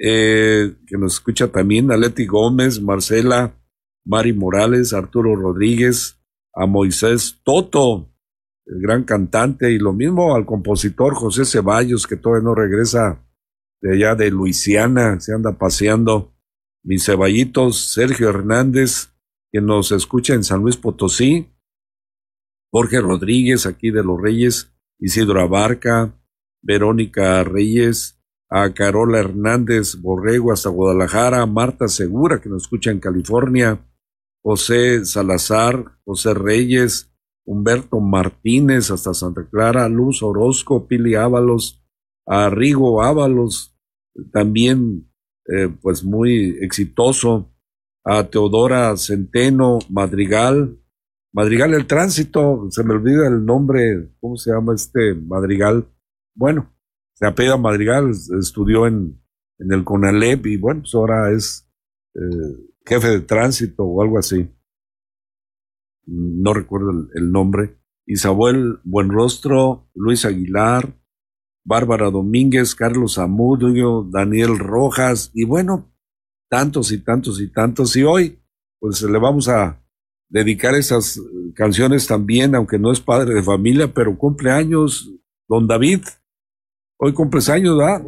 eh, 0.00 0.74
que 0.86 0.98
nos 0.98 1.14
escucha 1.14 1.48
también, 1.48 1.90
a 1.90 1.96
Leti 1.96 2.26
Gómez, 2.26 2.80
Marcela, 2.80 3.54
Mari 4.04 4.32
Morales, 4.32 4.92
Arturo 4.92 5.34
Rodríguez, 5.34 6.20
a 6.54 6.66
Moisés 6.66 7.40
Toto, 7.42 8.10
el 8.66 8.80
gran 8.80 9.04
cantante, 9.04 9.72
y 9.72 9.78
lo 9.78 9.92
mismo 9.92 10.34
al 10.34 10.46
compositor 10.46 11.14
José 11.14 11.44
Ceballos, 11.44 12.06
que 12.06 12.16
todavía 12.16 12.44
no 12.44 12.54
regresa 12.54 13.24
de 13.84 13.92
allá 13.92 14.14
de 14.14 14.30
Luisiana, 14.30 15.20
se 15.20 15.34
anda 15.34 15.58
paseando. 15.58 16.32
Mis 16.82 17.04
ceballitos, 17.04 17.92
Sergio 17.92 18.30
Hernández, 18.30 19.10
que 19.52 19.60
nos 19.60 19.92
escucha 19.92 20.32
en 20.32 20.42
San 20.42 20.62
Luis 20.62 20.78
Potosí, 20.78 21.50
Jorge 22.72 23.00
Rodríguez, 23.02 23.66
aquí 23.66 23.90
de 23.90 24.02
Los 24.02 24.18
Reyes, 24.18 24.74
Isidro 24.98 25.38
Abarca, 25.42 26.18
Verónica 26.62 27.44
Reyes, 27.44 28.18
a 28.48 28.72
Carola 28.72 29.18
Hernández 29.18 29.96
Borrego 29.96 30.50
hasta 30.50 30.70
Guadalajara, 30.70 31.44
Marta 31.44 31.86
Segura, 31.86 32.40
que 32.40 32.48
nos 32.48 32.62
escucha 32.62 32.90
en 32.90 33.00
California, 33.00 33.86
José 34.42 35.04
Salazar, 35.04 35.98
José 36.06 36.32
Reyes, 36.32 37.12
Humberto 37.44 38.00
Martínez 38.00 38.90
hasta 38.90 39.12
Santa 39.12 39.46
Clara, 39.46 39.86
Luz 39.90 40.22
Orozco, 40.22 40.86
Pili 40.86 41.16
Ábalos, 41.16 41.84
Arrigo 42.26 43.02
Ábalos, 43.02 43.73
también 44.32 45.10
eh, 45.46 45.68
pues 45.80 46.04
muy 46.04 46.56
exitoso, 46.60 47.50
a 48.04 48.24
Teodora 48.24 48.96
Centeno, 48.96 49.78
Madrigal, 49.88 50.78
Madrigal 51.32 51.74
el 51.74 51.86
Tránsito, 51.86 52.68
se 52.70 52.84
me 52.84 52.94
olvida 52.94 53.26
el 53.26 53.44
nombre, 53.44 54.10
¿cómo 54.20 54.36
se 54.36 54.52
llama 54.52 54.74
este 54.74 55.14
Madrigal? 55.14 55.88
Bueno, 56.34 56.72
se 57.14 57.26
apela 57.26 57.56
Madrigal, 57.56 58.10
estudió 58.10 58.86
en, 58.86 59.20
en 59.58 59.72
el 59.72 59.84
CONALEP 59.84 60.46
y 60.46 60.56
bueno, 60.56 60.82
pues 60.82 60.94
ahora 60.94 61.32
es 61.32 61.68
eh, 62.14 62.70
jefe 62.84 63.08
de 63.08 63.20
tránsito 63.20 63.84
o 63.84 64.02
algo 64.02 64.18
así. 64.18 64.48
No 66.06 66.52
recuerdo 66.52 66.90
el, 67.14 67.32
nombre. 67.32 67.78
Isabel 68.06 68.78
Buenrostro, 68.84 69.88
Luis 69.94 70.24
Aguilar, 70.24 70.94
Bárbara 71.64 72.10
Domínguez, 72.10 72.74
Carlos 72.74 73.18
Amudio, 73.18 74.06
Daniel 74.10 74.58
Rojas 74.58 75.30
y 75.32 75.44
bueno, 75.44 75.90
tantos 76.50 76.92
y 76.92 76.98
tantos 76.98 77.40
y 77.40 77.50
tantos. 77.50 77.96
Y 77.96 78.04
hoy, 78.04 78.38
pues 78.78 79.02
le 79.02 79.18
vamos 79.18 79.48
a 79.48 79.82
dedicar 80.28 80.74
esas 80.74 81.18
canciones 81.54 82.06
también, 82.06 82.54
aunque 82.54 82.78
no 82.78 82.92
es 82.92 83.00
padre 83.00 83.34
de 83.34 83.42
familia, 83.42 83.92
pero 83.92 84.16
cumple 84.18 84.50
años 84.50 85.10
don 85.48 85.66
David. 85.66 86.02
Hoy 86.98 87.12
cumples 87.12 87.48
años, 87.48 87.76
¿verdad? 87.78 88.02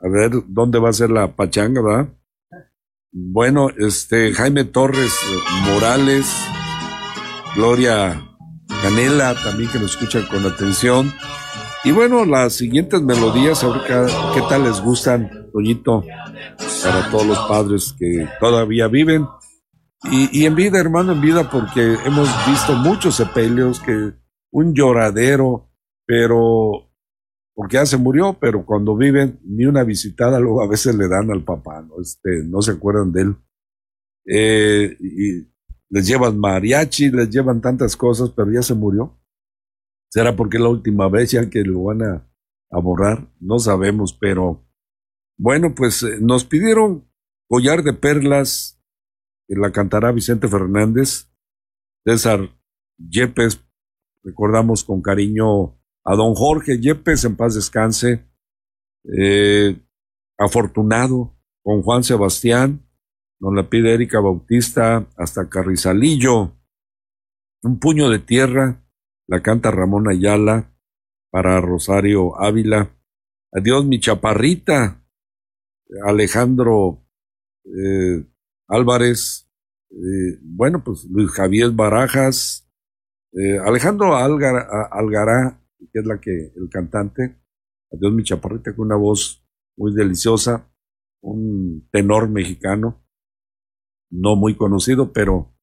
a 0.00 0.08
ver 0.08 0.30
dónde 0.46 0.78
va 0.78 0.90
a 0.90 0.92
ser 0.92 1.10
la 1.10 1.34
pachanga, 1.34 1.82
¿verdad? 1.82 2.08
Bueno, 3.10 3.68
este 3.78 4.32
Jaime 4.32 4.64
Torres 4.64 5.12
Morales, 5.64 6.26
Gloria 7.54 8.27
Canela 8.82 9.34
también 9.42 9.70
que 9.70 9.78
nos 9.78 9.92
escuchan 9.92 10.26
con 10.26 10.46
atención. 10.46 11.12
Y 11.84 11.92
bueno, 11.92 12.24
las 12.24 12.54
siguientes 12.54 13.00
melodías, 13.02 13.62
ahorita, 13.62 14.06
¿qué 14.34 14.40
tal 14.48 14.64
les 14.64 14.80
gustan, 14.80 15.50
Toñito? 15.52 16.04
Para 16.82 17.10
todos 17.10 17.26
los 17.26 17.38
padres 17.48 17.94
que 17.98 18.28
todavía 18.40 18.88
viven. 18.88 19.26
Y, 20.10 20.40
y 20.40 20.46
en 20.46 20.54
vida, 20.54 20.78
hermano, 20.78 21.12
en 21.12 21.20
vida, 21.20 21.50
porque 21.50 21.96
hemos 22.04 22.28
visto 22.46 22.74
muchos 22.74 23.16
sepelios, 23.16 23.80
que 23.80 24.12
un 24.50 24.74
lloradero, 24.74 25.70
pero 26.06 26.88
porque 27.58 27.74
ya 27.74 27.86
se 27.86 27.96
murió, 27.96 28.38
pero 28.40 28.64
cuando 28.64 28.96
viven, 28.96 29.40
ni 29.42 29.66
una 29.66 29.82
visitada, 29.82 30.38
luego 30.38 30.62
a 30.62 30.68
veces 30.68 30.94
le 30.94 31.08
dan 31.08 31.28
al 31.32 31.42
papá, 31.42 31.82
¿no? 31.82 32.00
Este, 32.00 32.44
no 32.44 32.62
se 32.62 32.70
acuerdan 32.70 33.10
de 33.10 33.22
él. 33.22 33.36
Eh, 34.26 34.96
y 35.00 35.48
les 35.90 36.06
llevan 36.06 36.38
mariachi, 36.38 37.10
les 37.10 37.30
llevan 37.30 37.60
tantas 37.60 37.96
cosas, 37.96 38.30
pero 38.30 38.52
ya 38.52 38.62
se 38.62 38.74
murió. 38.74 39.18
¿Será 40.10 40.36
porque 40.36 40.56
es 40.56 40.62
la 40.62 40.70
última 40.70 41.08
vez 41.08 41.32
ya 41.32 41.48
que 41.48 41.62
lo 41.62 41.84
van 41.84 42.02
a, 42.02 42.24
borrar? 42.70 43.30
No 43.40 43.58
sabemos, 43.58 44.12
pero 44.12 44.66
bueno, 45.38 45.74
pues 45.74 46.02
eh, 46.02 46.18
nos 46.20 46.44
pidieron 46.44 47.10
collar 47.48 47.82
de 47.82 47.92
perlas, 47.92 48.80
que 49.46 49.54
la 49.56 49.72
cantará 49.72 50.12
Vicente 50.12 50.48
Fernández, 50.48 51.30
César 52.04 52.50
Yepes, 52.98 53.64
recordamos 54.22 54.84
con 54.84 55.00
cariño 55.00 55.78
a 56.04 56.14
don 56.16 56.34
Jorge 56.34 56.78
Yepes, 56.80 57.24
en 57.24 57.36
paz 57.36 57.54
descanse, 57.54 58.26
eh, 59.04 59.78
afortunado, 60.38 61.34
con 61.62 61.82
Juan 61.82 62.02
Sebastián, 62.02 62.87
nos 63.40 63.54
la 63.54 63.68
pide 63.68 63.94
Erika 63.94 64.20
Bautista, 64.20 65.08
hasta 65.16 65.48
Carrizalillo, 65.48 66.56
un 67.62 67.78
puño 67.78 68.08
de 68.10 68.18
tierra, 68.18 68.84
la 69.26 69.42
canta 69.42 69.70
Ramón 69.70 70.08
Ayala, 70.08 70.74
para 71.30 71.60
Rosario 71.60 72.40
Ávila, 72.40 72.96
adiós 73.52 73.84
mi 73.84 74.00
chaparrita, 74.00 75.04
Alejandro 76.06 77.06
eh, 77.64 78.24
Álvarez, 78.68 79.50
eh, 79.90 80.38
bueno, 80.42 80.82
pues 80.84 81.06
Luis 81.10 81.30
Javier 81.30 81.70
Barajas, 81.72 82.64
Eh, 83.30 83.58
Alejandro 83.58 84.16
Algará, 84.16 85.60
que 85.92 86.00
es 86.00 86.06
la 86.06 86.18
que, 86.18 86.30
el 86.56 86.68
cantante, 86.70 87.36
adiós 87.92 88.10
mi 88.12 88.24
chaparrita, 88.24 88.74
con 88.74 88.86
una 88.86 88.96
voz 88.96 89.44
muy 89.76 89.94
deliciosa, 89.94 90.66
un 91.22 91.86
tenor 91.92 92.30
mexicano, 92.30 93.04
no 94.10 94.36
muy 94.36 94.56
conocido, 94.56 95.12
pero 95.12 95.54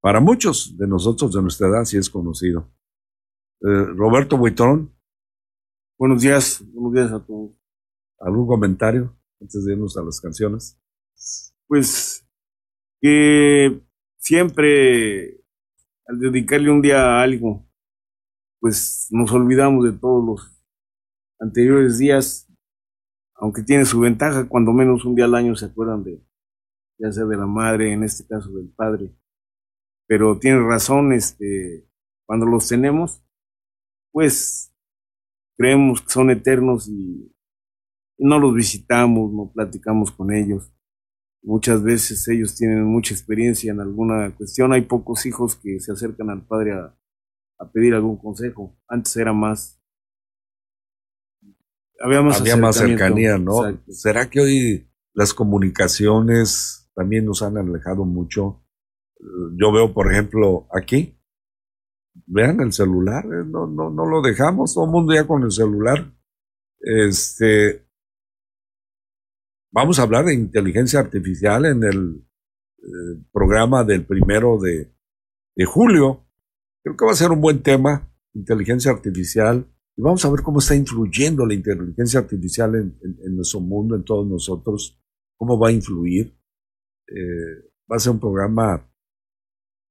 para 0.00 0.20
muchos 0.20 0.76
de 0.76 0.86
nosotros 0.86 1.32
de 1.34 1.42
nuestra 1.42 1.68
edad 1.68 1.84
sí 1.84 1.98
es 1.98 2.08
conocido. 2.08 2.72
Eh, 3.62 3.84
Roberto 3.94 4.36
Buitrón. 4.38 4.94
Buenos 5.98 6.22
días, 6.22 6.64
buenos 6.72 6.94
días 6.94 7.12
a 7.12 7.24
todos. 7.24 7.52
¿Algún 8.18 8.46
comentario 8.46 9.14
antes 9.40 9.64
de 9.64 9.72
irnos 9.74 9.96
a 9.96 10.02
las 10.02 10.20
canciones? 10.20 10.78
Pues 11.66 12.26
que 13.00 13.82
siempre 14.18 15.40
al 16.06 16.18
dedicarle 16.18 16.70
un 16.70 16.82
día 16.82 17.02
a 17.02 17.22
algo, 17.22 17.66
pues 18.58 19.08
nos 19.10 19.30
olvidamos 19.32 19.84
de 19.84 19.92
todos 19.92 20.24
los 20.24 20.64
anteriores 21.38 21.98
días, 21.98 22.48
aunque 23.34 23.62
tiene 23.62 23.84
su 23.84 24.00
ventaja, 24.00 24.48
cuando 24.48 24.72
menos 24.72 25.04
un 25.04 25.14
día 25.14 25.26
al 25.26 25.34
año 25.34 25.54
se 25.54 25.66
acuerdan 25.66 26.02
de, 26.02 26.22
ya 27.00 27.10
sea 27.10 27.24
de 27.24 27.36
la 27.36 27.46
madre, 27.46 27.92
en 27.92 28.04
este 28.04 28.26
caso 28.26 28.50
del 28.50 28.68
padre. 28.68 29.10
Pero 30.06 30.38
tiene 30.38 30.60
razón, 30.60 31.12
este, 31.12 31.88
cuando 32.26 32.46
los 32.46 32.68
tenemos, 32.68 33.24
pues 34.12 34.74
creemos 35.56 36.02
que 36.02 36.10
son 36.10 36.30
eternos 36.30 36.88
y 36.88 37.34
no 38.18 38.38
los 38.38 38.54
visitamos, 38.54 39.32
no 39.32 39.50
platicamos 39.52 40.12
con 40.12 40.32
ellos. 40.32 40.70
Muchas 41.42 41.82
veces 41.82 42.26
ellos 42.28 42.54
tienen 42.54 42.84
mucha 42.84 43.14
experiencia 43.14 43.72
en 43.72 43.80
alguna 43.80 44.34
cuestión. 44.36 44.74
Hay 44.74 44.82
pocos 44.82 45.24
hijos 45.24 45.56
que 45.56 45.80
se 45.80 45.92
acercan 45.92 46.28
al 46.28 46.46
padre 46.46 46.72
a, 46.72 46.94
pedir 47.72 47.94
algún 47.94 48.16
consejo. 48.16 48.78
Antes 48.88 49.16
era 49.16 49.32
más. 49.32 49.80
Había 51.98 52.22
más, 52.22 52.40
Había 52.40 52.56
más 52.56 52.76
cercanía, 52.76 53.38
¿no? 53.38 53.62
¿Será 53.88 54.28
que 54.28 54.40
hoy 54.40 54.90
las 55.12 55.34
comunicaciones 55.34 56.79
también 57.00 57.24
nos 57.24 57.40
han 57.40 57.56
alejado 57.56 58.04
mucho? 58.04 58.62
Yo 59.56 59.72
veo, 59.72 59.94
por 59.94 60.12
ejemplo, 60.12 60.68
aquí, 60.70 61.18
vean 62.26 62.60
el 62.60 62.74
celular, 62.74 63.24
eh, 63.24 63.42
no, 63.46 63.66
no, 63.66 63.88
no 63.88 64.04
lo 64.04 64.20
dejamos, 64.20 64.74
todo 64.74 64.84
el 64.84 64.90
mundo 64.90 65.14
ya 65.14 65.26
con 65.26 65.42
el 65.42 65.50
celular. 65.50 66.12
Este, 66.78 67.86
vamos 69.72 69.98
a 69.98 70.02
hablar 70.02 70.26
de 70.26 70.34
inteligencia 70.34 71.00
artificial 71.00 71.64
en 71.64 71.84
el 71.84 72.26
eh, 72.82 73.24
programa 73.32 73.82
del 73.82 74.04
primero 74.04 74.58
de, 74.58 74.92
julio. 75.64 76.26
Creo 76.82 76.96
que 76.98 77.04
va 77.06 77.12
a 77.12 77.14
ser 77.14 77.30
un 77.30 77.40
buen 77.40 77.62
tema, 77.62 78.12
inteligencia 78.34 78.90
artificial, 78.90 79.66
y 79.96 80.02
vamos 80.02 80.22
a 80.26 80.30
ver 80.30 80.42
cómo 80.42 80.58
está 80.58 80.74
influyendo 80.74 81.46
la 81.46 81.54
inteligencia 81.54 82.20
artificial 82.20 82.74
en, 82.74 82.98
en, 83.02 83.36
nuestro 83.36 83.60
mundo, 83.60 83.96
en 83.96 84.04
todos 84.04 84.26
nosotros, 84.26 85.00
cómo 85.38 85.58
va 85.58 85.68
a 85.68 85.72
influir. 85.72 86.39
Eh, 87.10 87.70
va 87.90 87.96
a 87.96 88.00
ser 88.00 88.12
un 88.12 88.20
programa, 88.20 88.88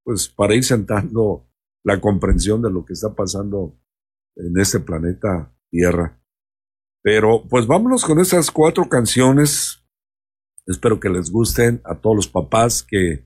pues, 0.04 0.30
para 0.30 0.56
ir 0.56 0.64
sentando 0.64 1.48
la 1.84 2.00
comprensión 2.00 2.62
de 2.62 2.72
lo 2.72 2.86
que 2.86 2.94
está 2.94 3.14
pasando 3.14 3.78
en 4.36 4.58
este 4.60 4.80
planeta 4.80 5.54
Tierra. 5.70 6.20
Pero 7.02 7.46
pues 7.48 7.68
vámonos 7.68 8.04
con 8.04 8.20
estas 8.20 8.52
cuatro 8.52 8.88
canciones. 8.90 9.84
Espero 10.66 11.00
que 11.00 11.10
les 11.10 11.32
gusten 11.32 11.82
a 11.86 11.96
todos 11.96 12.16
los 12.16 12.28
papás 12.28 12.84
que 12.84 13.26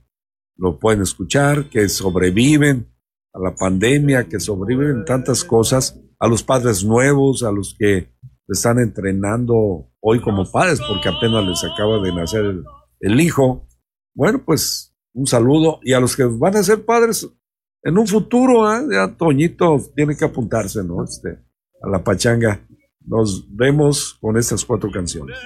lo 0.55 0.79
pueden 0.79 1.01
escuchar, 1.01 1.69
que 1.69 1.89
sobreviven 1.89 2.93
a 3.33 3.39
la 3.39 3.55
pandemia, 3.55 4.29
que 4.29 4.39
sobreviven 4.39 5.05
tantas 5.05 5.43
cosas, 5.43 5.99
a 6.19 6.27
los 6.27 6.43
padres 6.43 6.83
nuevos, 6.85 7.43
a 7.43 7.51
los 7.51 7.75
que 7.77 8.13
están 8.47 8.79
entrenando 8.79 9.91
hoy 9.99 10.21
como 10.21 10.49
padres, 10.49 10.79
porque 10.87 11.09
apenas 11.09 11.45
les 11.45 11.63
acaba 11.63 11.99
de 12.01 12.13
nacer 12.13 12.45
el, 12.45 12.63
el 12.99 13.19
hijo. 13.19 13.67
Bueno, 14.13 14.43
pues 14.43 14.93
un 15.13 15.27
saludo 15.27 15.79
y 15.83 15.93
a 15.93 15.99
los 15.99 16.15
que 16.15 16.23
van 16.23 16.55
a 16.55 16.63
ser 16.63 16.85
padres, 16.85 17.29
en 17.83 17.97
un 17.97 18.07
futuro, 18.07 18.71
¿eh? 18.73 18.87
ya 18.91 19.13
Toñito 19.15 19.77
tiene 19.95 20.15
que 20.15 20.25
apuntarse, 20.25 20.83
¿no? 20.83 21.03
Este, 21.03 21.37
a 21.81 21.89
la 21.89 22.03
pachanga. 22.03 22.65
Nos 23.05 23.45
vemos 23.53 24.17
con 24.21 24.37
estas 24.37 24.63
cuatro 24.63 24.89
canciones. 24.89 25.37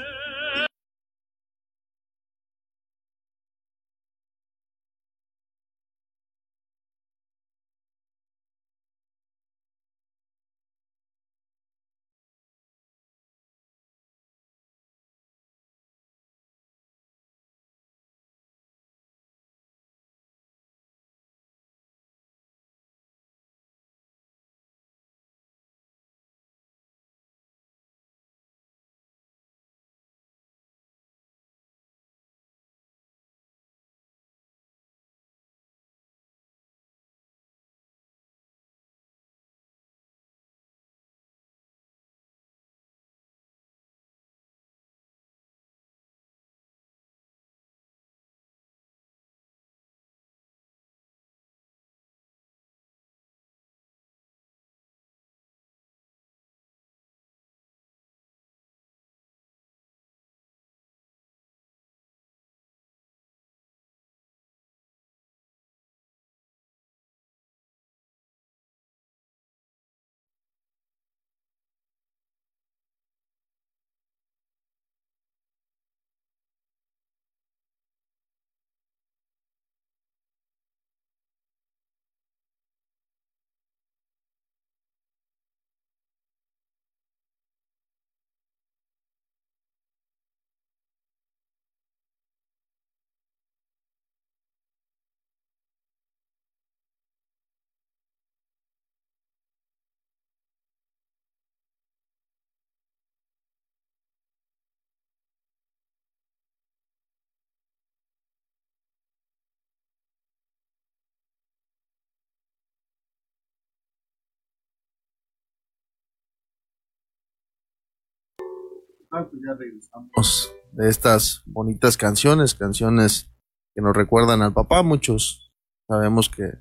Ya 119.12 119.54
regresamos 119.58 120.52
de 120.72 120.90
estas 120.90 121.42
bonitas 121.46 121.98
canciones, 121.98 122.56
canciones 122.56 123.30
que 123.74 123.82
nos 123.82 123.96
recuerdan 123.96 124.42
al 124.42 124.54
papá. 124.54 124.84
Muchos 124.84 125.52
sabemos 125.88 126.30
que 126.30 126.52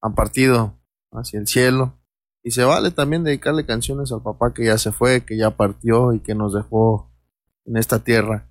han 0.00 0.14
partido 0.14 0.78
hacia 1.12 1.40
el 1.40 1.46
cielo. 1.46 1.98
Y 2.44 2.50
se 2.50 2.64
vale 2.64 2.90
también 2.90 3.22
dedicarle 3.22 3.64
canciones 3.64 4.10
al 4.10 4.22
papá 4.22 4.52
que 4.52 4.64
ya 4.64 4.76
se 4.76 4.90
fue, 4.90 5.24
que 5.24 5.36
ya 5.36 5.56
partió 5.56 6.12
y 6.12 6.20
que 6.20 6.34
nos 6.34 6.52
dejó 6.52 7.12
en 7.64 7.76
esta 7.76 8.00
tierra. 8.00 8.50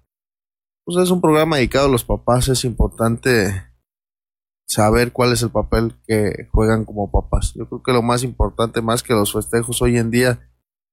Pues 0.85 0.97
es 0.97 1.11
un 1.11 1.19
programa 1.19 1.57
dedicado 1.57 1.87
a 1.87 1.91
los 1.91 2.05
papás, 2.05 2.47
es 2.47 2.63
importante 2.63 3.67
saber 4.65 5.11
cuál 5.11 5.33
es 5.33 5.43
el 5.43 5.49
papel 5.49 5.95
que 6.07 6.47
juegan 6.53 6.85
como 6.85 7.11
papás. 7.11 7.53
Yo 7.55 7.67
creo 7.67 7.83
que 7.83 7.91
lo 7.91 8.01
más 8.01 8.23
importante, 8.23 8.81
más 8.81 9.03
que 9.03 9.13
los 9.13 9.33
festejos 9.33 9.81
hoy 9.81 9.97
en 9.97 10.09
día, 10.09 10.50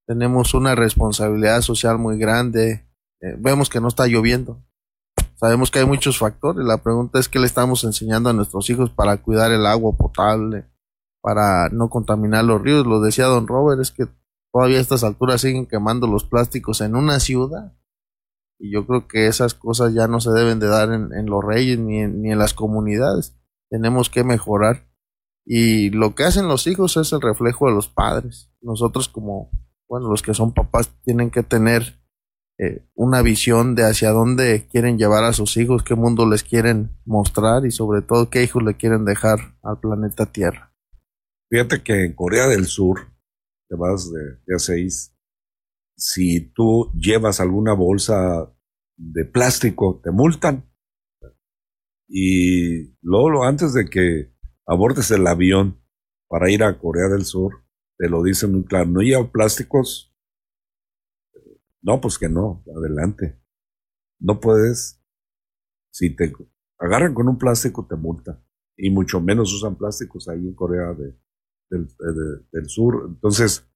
tenemos 0.09 0.55
una 0.55 0.75
responsabilidad 0.75 1.61
social 1.61 1.99
muy 1.99 2.18
grande. 2.18 2.88
Eh, 3.21 3.37
vemos 3.38 3.68
que 3.68 3.79
no 3.79 3.88
está 3.88 4.07
lloviendo. 4.07 4.64
Sabemos 5.35 5.71
que 5.71 5.81
hay 5.81 5.85
muchos 5.85 6.18
factores. 6.18 6.66
La 6.66 6.83
pregunta 6.83 7.18
es 7.18 7.29
qué 7.29 7.38
le 7.38 7.47
estamos 7.47 7.85
enseñando 7.85 8.31
a 8.31 8.33
nuestros 8.33 8.71
hijos 8.71 8.88
para 8.90 9.18
cuidar 9.18 9.53
el 9.53 9.66
agua 9.66 9.94
potable, 9.99 10.64
para 11.21 11.68
no 11.68 11.90
contaminar 11.90 12.42
los 12.44 12.62
ríos. 12.62 12.87
Lo 12.87 13.03
decía 13.03 13.27
don 13.27 13.47
Robert, 13.47 13.83
es 13.83 13.90
que 13.90 14.07
todavía 14.51 14.79
a 14.79 14.81
estas 14.81 15.05
alturas 15.05 15.42
siguen 15.42 15.66
quemando 15.66 16.07
los 16.07 16.25
plásticos 16.25 16.81
en 16.81 16.97
una 16.97 17.21
ciudad. 17.21 17.77
Y 18.59 18.73
yo 18.73 18.87
creo 18.87 19.07
que 19.07 19.27
esas 19.27 19.53
cosas 19.53 19.92
ya 19.92 20.09
no 20.09 20.21
se 20.21 20.31
deben 20.31 20.59
de 20.59 20.68
dar 20.68 20.90
en, 20.90 21.27
los 21.27 21.44
reyes 21.44 21.79
ni 21.79 21.99
en, 21.99 22.23
ni 22.23 22.33
en 22.33 22.38
las 22.38 22.55
comunidades. 22.55 23.37
Tenemos 23.68 24.09
que 24.09 24.25
mejorar. 24.25 24.88
Y 25.44 25.90
lo 25.90 26.14
que 26.14 26.25
hacen 26.25 26.49
los 26.49 26.66
hijos 26.66 26.97
es 26.97 27.12
el 27.12 27.21
reflejo 27.21 27.66
de 27.66 27.75
los 27.75 27.88
padres. 27.88 28.51
Nosotros 28.62 29.09
como, 29.09 29.51
bueno, 29.88 30.11
los 30.11 30.22
que 30.22 30.35
son 30.35 30.53
papás 30.53 30.92
tienen 31.03 31.31
que 31.31 31.42
tener 31.42 31.98
eh, 32.59 32.85
una 32.94 33.22
visión 33.22 33.74
de 33.74 33.85
hacia 33.85 34.11
dónde 34.11 34.66
quieren 34.68 34.98
llevar 34.98 35.24
a 35.24 35.33
sus 35.33 35.57
hijos, 35.57 35.83
qué 35.83 35.94
mundo 35.94 36.29
les 36.29 36.42
quieren 36.42 36.90
mostrar 37.05 37.64
y 37.64 37.70
sobre 37.70 38.03
todo 38.03 38.31
qué 38.31 38.42
hijos 38.42 38.62
le 38.62 38.77
quieren 38.77 39.05
dejar 39.05 39.57
al 39.62 39.79
planeta 39.81 40.27
Tierra. 40.27 40.74
Fíjate 41.51 41.83
que 41.83 42.05
en 42.05 42.14
Corea 42.14 42.46
del 42.46 42.66
Sur, 42.66 43.12
te 43.68 43.77
vas 43.77 44.12
de, 44.12 44.40
de 44.46 44.59
seis, 44.59 45.14
si 45.96 46.53
tú 46.53 46.92
llevas 46.94 47.40
alguna 47.40 47.72
bolsa 47.74 48.53
de 48.96 49.24
plástico, 49.24 50.01
te 50.03 50.11
multan. 50.11 50.68
Y 52.09 52.96
luego, 53.03 53.44
antes 53.44 53.72
de 53.72 53.87
que 53.87 54.33
abordes 54.66 55.11
el 55.11 55.27
avión 55.27 55.83
para 56.29 56.51
ir 56.51 56.62
a 56.62 56.79
Corea 56.79 57.09
del 57.09 57.24
Sur, 57.24 57.64
te 57.98 58.08
lo 58.08 58.22
dicen 58.22 58.52
muy 58.52 58.64
claro, 58.64 58.87
no 58.87 59.00
lleva 59.00 59.30
plásticos, 59.30 60.08
no, 61.82 62.00
pues 62.00 62.18
que 62.18 62.28
no, 62.28 62.64
adelante. 62.76 63.40
No 64.20 64.40
puedes. 64.40 65.02
Si 65.90 66.14
te 66.14 66.32
agarran 66.78 67.14
con 67.14 67.28
un 67.28 67.38
plástico, 67.38 67.87
te 67.87 67.96
multa. 67.96 68.44
Y 68.76 68.90
mucho 68.90 69.20
menos 69.20 69.52
usan 69.52 69.76
plásticos 69.76 70.28
ahí 70.28 70.46
en 70.48 70.54
Corea 70.54 70.94
del, 71.70 72.68
Sur. 72.68 73.06
Entonces, 73.08 73.66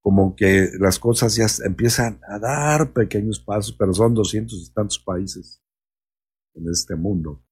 como 0.00 0.34
que 0.36 0.70
las 0.78 0.98
cosas 0.98 1.36
ya 1.36 1.46
empiezan 1.64 2.20
a 2.28 2.38
dar 2.38 2.92
pequeños 2.92 3.40
pasos, 3.40 3.74
pero 3.78 3.92
son 3.92 4.14
doscientos 4.14 4.68
y 4.68 4.72
tantos 4.72 4.98
países 4.98 5.62
en 6.54 6.68
este 6.68 6.96
mundo. 6.96 7.44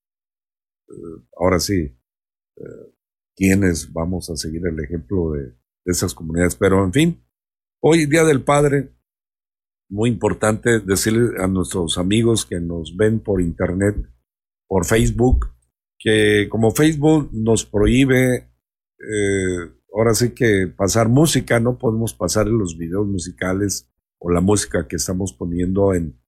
Eh, 0.88 1.24
ahora 1.37 1.59
sí, 1.59 1.98
eh, 2.57 2.94
¿quiénes 3.35 3.92
vamos 3.92 4.31
a 4.31 4.37
seguir 4.37 4.66
el 4.66 4.79
ejemplo 4.81 5.33
de, 5.33 5.55
de 5.87 5.92
esas 5.92 6.12
comunidades? 6.12 6.57
Pero 6.57 6.85
en 6.85 6.92
fin, 6.92 7.25
hoy 7.81 8.05
Día 8.05 8.25
del 8.25 8.42
Padre, 8.42 8.92
muy 9.88 10.11
importante 10.11 10.81
decirle 10.81 11.42
a 11.42 11.46
nuestros 11.46 11.96
amigos 11.96 12.44
que 12.44 12.61
nos 12.61 12.94
ven 12.96 13.20
por 13.20 13.40
internet, 13.40 13.96
por 14.68 14.85
Facebook, 14.85 15.46
que 15.99 16.49
como 16.51 16.72
Facebook 16.72 17.31
nos 17.33 17.64
prohíbe, 17.64 18.51
eh, 18.99 19.72
ahora 19.94 20.14
sí 20.14 20.31
que 20.31 20.66
pasar 20.66 21.09
música, 21.09 21.61
no 21.61 21.79
podemos 21.79 22.14
pasar 22.14 22.46
los 22.49 22.77
videos 22.77 23.07
musicales 23.07 23.90
o 24.18 24.31
la 24.31 24.40
música 24.40 24.87
que 24.88 24.96
estamos 24.96 25.33
poniendo 25.33 25.94
en, 25.94 26.20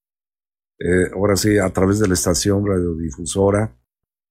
eh, 0.79 1.11
ahora 1.15 1.37
sí, 1.37 1.59
a 1.59 1.69
través 1.71 1.99
de 1.99 2.09
la 2.09 2.15
estación 2.15 2.65
radiodifusora. 2.67 3.77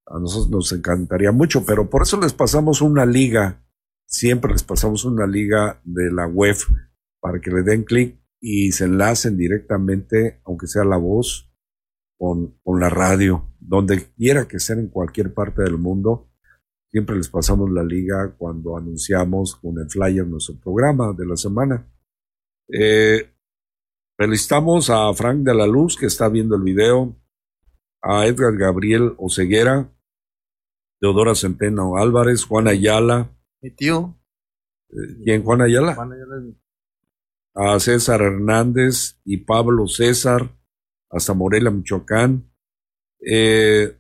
A 0.06 0.20
nosotros 0.20 0.50
nos 0.50 0.72
encantaría 0.72 1.34
mucho, 1.34 1.66
pero 1.66 1.90
por 1.90 2.04
eso 2.04 2.20
les 2.20 2.34
pasamos 2.34 2.82
una 2.82 3.06
liga, 3.06 3.67
siempre 4.08 4.52
les 4.52 4.64
pasamos 4.64 5.06
una 5.06 5.28
liga 5.28 5.82
de 5.84 6.12
la 6.12 6.26
web 6.26 6.56
para 7.20 7.40
que 7.40 7.52
le 7.52 7.62
den 7.62 7.84
clic 7.84 8.20
y 8.40 8.72
se 8.72 8.86
enlacen 8.86 9.38
directamente, 9.38 10.40
aunque 10.46 10.68
sea 10.68 10.86
la 10.86 10.98
voz, 10.98 11.52
con, 12.18 12.58
la 12.80 12.90
radio, 12.90 13.54
donde 13.60 14.12
quiera 14.16 14.48
que 14.48 14.60
sea 14.60 14.76
en 14.76 14.88
cualquier 14.88 15.34
parte 15.34 15.62
del 15.62 15.78
mundo. 15.78 16.32
Siempre 16.90 17.16
les 17.16 17.30
pasamos 17.30 17.70
la 17.70 17.84
liga 17.84 18.34
cuando 18.38 18.78
anunciamos 18.78 19.56
con 19.56 19.78
el 19.78 19.90
flyer 19.90 20.26
nuestro 20.26 20.60
programa 20.60 21.14
de 21.14 21.26
la 21.26 21.36
semana. 21.36 21.88
Eh, 22.72 23.34
felicitamos 24.18 24.90
a 24.90 25.14
Frank 25.14 25.40
de 25.40 25.54
la 25.54 25.68
Luz 25.68 25.98
que 25.98 26.06
está 26.06 26.30
viendo 26.30 26.56
el 26.56 26.64
video, 26.64 27.16
a 28.02 28.26
Edgar 28.26 28.56
Gabriel 28.56 29.14
Oceguera, 29.18 29.92
Teodora 31.00 31.36
Centeno 31.36 31.98
Álvarez, 31.98 32.46
Juan 32.46 32.68
Ayala. 32.68 33.37
Mi 33.62 33.72
tío. 33.72 34.20
Eh, 34.90 35.22
¿Quién? 35.24 35.44
Juan 35.44 35.62
Ayala. 35.62 35.96
Juan 35.96 36.14
Ayala 36.14 36.44
a 37.58 37.80
César 37.80 38.22
Hernández 38.22 39.20
y 39.26 39.38
Pablo 39.38 39.88
César, 39.88 40.56
hasta 41.10 41.34
Morelia, 41.34 41.72
Michoacán. 41.72 42.52
Eh, 43.20 43.98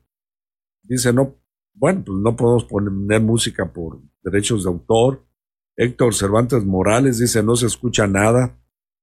dice, 0.84 1.12
no, 1.12 1.41
bueno, 1.74 2.04
pues 2.06 2.20
no 2.20 2.36
podemos 2.36 2.65
poner 2.65 3.22
música 3.22 3.74
por 3.74 4.00
derechos 4.22 4.63
de 4.63 4.70
autor. 4.70 5.26
Héctor 5.76 6.13
Cervantes 6.13 6.63
Morales 6.65 7.17
dice, 7.17 7.41
no 7.41 7.56
se 7.56 7.65
escucha 7.65 8.06
nada. 8.06 8.60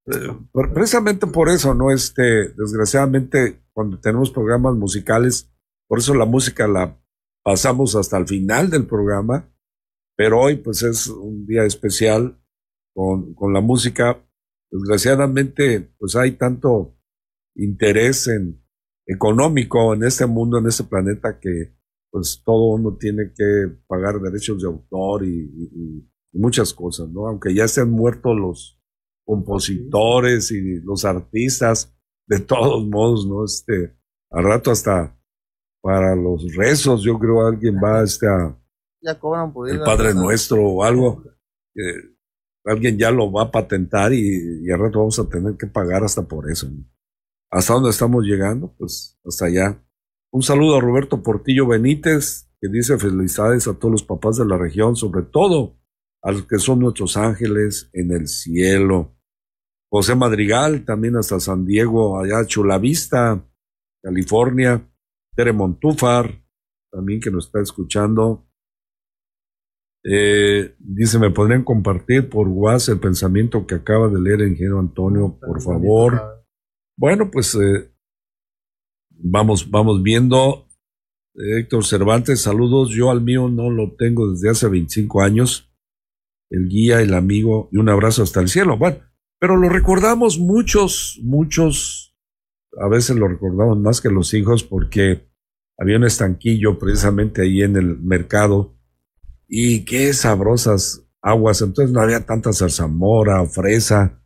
Eh, 0.07 0.39
precisamente 0.73 1.27
por 1.27 1.49
eso, 1.49 1.75
¿no? 1.75 1.91
Este, 1.91 2.51
desgraciadamente, 2.51 3.61
cuando 3.73 3.99
tenemos 3.99 4.31
programas 4.31 4.77
musicales, 4.77 5.53
por 5.89 5.99
eso 5.99 6.15
la 6.15 6.27
música 6.27 6.69
la 6.69 6.97
pasamos 7.43 7.97
hasta 7.97 8.19
el 8.19 8.29
final 8.29 8.71
del 8.71 8.87
programa, 8.87 9.53
pero 10.17 10.41
hoy 10.41 10.57
pues 10.57 10.83
es 10.83 11.09
un 11.09 11.47
día 11.47 11.65
especial 11.65 12.41
con, 12.95 13.35
con 13.35 13.53
la 13.53 13.61
música 13.61 14.25
desgraciadamente, 14.71 15.93
pues 15.99 16.17
hay 16.17 16.33
tanto 16.33 16.97
interés 17.55 18.27
en, 18.29 18.65
económico 19.07 19.95
en 19.95 20.05
este 20.05 20.27
mundo, 20.27 20.59
en 20.59 20.67
este 20.67 20.85
planeta, 20.85 21.39
que 21.39 21.75
pues 22.11 22.43
todo 22.45 22.75
uno 22.75 22.97
tiene 22.97 23.33
que 23.35 23.77
pagar 23.87 24.21
derechos 24.21 24.63
de 24.63 24.69
autor 24.69 25.25
y, 25.25 26.11
muchas 26.37 26.75
cosas, 26.75 27.09
¿no? 27.11 27.29
Aunque 27.29 27.55
ya 27.55 27.69
se 27.69 27.81
han 27.81 27.91
muerto 27.93 28.35
los 28.35 28.77
compositores 29.25 30.51
y 30.51 30.81
los 30.81 31.05
artistas, 31.05 31.97
de 32.27 32.41
todos 32.41 32.85
modos, 32.89 33.25
¿no? 33.25 33.45
Este, 33.45 33.97
al 34.31 34.43
rato 34.43 34.73
hasta 34.73 35.17
para 35.81 36.17
los 36.17 36.53
rezos, 36.57 37.05
yo 37.05 37.21
creo 37.21 37.47
alguien 37.47 37.77
va 37.77 38.03
este, 38.03 38.27
a 38.27 38.61
ya 39.05 39.19
cobran 39.19 39.53
por 39.53 39.69
el 39.69 39.81
Padre 39.81 40.15
Nuestro 40.15 40.65
o 40.65 40.83
algo 40.83 41.23
alguien 42.65 42.99
ya 42.99 43.11
lo 43.11 43.31
va 43.31 43.45
a 43.45 43.51
patentar 43.51 44.13
y, 44.13 44.71
al 44.71 44.79
rato 44.79 45.01
vamos 45.01 45.19
a 45.19 45.29
tener 45.29 45.57
que 45.57 45.67
pagar 45.67 46.03
hasta 46.03 46.23
por 46.23 46.51
eso. 46.51 46.69
¿Hasta 47.51 47.75
dónde 47.75 47.91
estamos 47.91 48.25
llegando? 48.25 48.75
Pues 48.79 49.19
hasta 49.25 49.47
allá. 49.47 49.83
Un 50.33 50.43
saludo 50.43 50.77
a 50.77 50.81
Roberto 50.81 51.23
Portillo 51.23 51.69
Benítez, 51.69 52.51
que 52.61 52.69
dice 52.69 52.99
felicidades 52.99 53.69
a 53.69 53.75
todos 53.75 53.93
los 53.93 54.03
papás 54.03 54.39
de 54.39 54.47
la 54.47 54.57
región, 54.57 54.97
sobre 54.97 55.23
todo 55.23 55.79
a 56.23 56.33
los 56.33 56.47
que 56.47 56.59
son 56.59 56.81
nuestros 56.81 57.17
ángeles 57.17 57.91
en 57.93 58.11
el 58.11 58.27
cielo. 58.27 59.15
José 59.91 60.17
Madrigal, 60.17 60.85
también 60.85 61.17
hasta 61.17 61.39
San 61.39 61.67
Diego, 61.67 62.19
allá 62.19 62.45
Chulavista, 62.47 63.47
California. 64.03 64.91
Tere 65.37 65.53
Montúfar, 65.53 66.45
también 66.91 67.21
que 67.21 67.31
nos 67.31 67.47
está 67.47 67.61
escuchando. 67.61 68.49
Eh, 70.07 70.75
dice, 70.79 71.19
¿me 71.19 71.31
podrían 71.31 71.65
compartir 71.65 72.29
por 72.29 72.47
WhatsApp 72.49 72.95
el 72.95 73.01
pensamiento 73.01 73.67
que 73.67 73.77
acaba 73.77 74.09
de 74.09 74.21
leer 74.21 74.43
el 74.43 74.51
ingeniero 74.51 74.79
Antonio, 74.79 75.39
por 75.41 75.63
favor? 75.63 76.45
Bueno, 76.97 77.31
pues 77.31 77.55
eh, 77.55 77.91
vamos, 79.11 79.71
vamos 79.71 80.03
viendo. 80.03 80.69
Héctor 81.35 81.85
Cervantes, 81.85 82.43
saludos. 82.43 82.91
Yo 82.91 83.11
al 83.11 83.23
mío 83.23 83.49
no 83.49 83.71
lo 83.71 83.97
tengo 83.97 84.31
desde 84.31 84.51
hace 84.51 84.69
25 84.69 85.23
años. 85.23 85.73
El 86.51 86.69
guía, 86.69 87.01
el 87.01 87.15
amigo 87.15 87.69
y 87.73 87.79
un 87.79 87.89
abrazo 87.89 88.23
hasta 88.23 88.41
el 88.41 88.49
cielo. 88.49 88.77
Bueno, 88.77 88.99
pero 89.41 89.57
lo 89.57 89.69
recordamos 89.69 90.39
muchos, 90.39 91.19
muchos. 91.23 92.15
A 92.79 92.89
veces 92.89 93.17
lo 93.17 93.27
recordamos 93.27 93.79
más 93.79 94.01
que 94.01 94.11
los 94.11 94.35
hijos 94.35 94.63
porque 94.63 95.29
había 95.79 95.97
un 95.97 96.05
estanquillo 96.05 96.79
precisamente 96.79 97.43
ahí 97.43 97.63
en 97.63 97.77
el 97.77 97.99
mercado 97.99 98.74
y 99.49 99.85
qué 99.85 100.13
sabrosas 100.13 101.07
aguas. 101.21 101.63
Entonces 101.63 101.93
no 101.93 102.01
había 102.01 102.25
tanta 102.25 102.53
zarzamora, 102.53 103.45
fresa, 103.47 104.21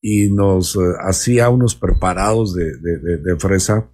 y 0.00 0.30
nos 0.30 0.76
eh, 0.76 0.80
hacía 1.00 1.48
unos 1.48 1.74
preparados 1.74 2.54
de, 2.54 2.76
de, 2.76 3.36
fresa. 3.36 3.90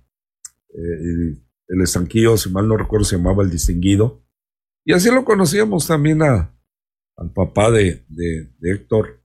Eh, 0.75 1.41
el 1.69 1.81
estanquillo, 1.81 2.37
si 2.37 2.51
mal 2.51 2.69
no 2.69 2.77
recuerdo, 2.77 3.05
se 3.05 3.17
llamaba 3.17 3.43
el 3.43 3.51
distinguido. 3.51 4.23
Y 4.85 4.93
así 4.93 5.11
lo 5.11 5.25
conocíamos 5.25 5.87
también 5.87 6.23
a, 6.23 6.55
al 7.17 7.33
papá 7.33 7.71
de, 7.71 8.05
Héctor, 8.61 9.23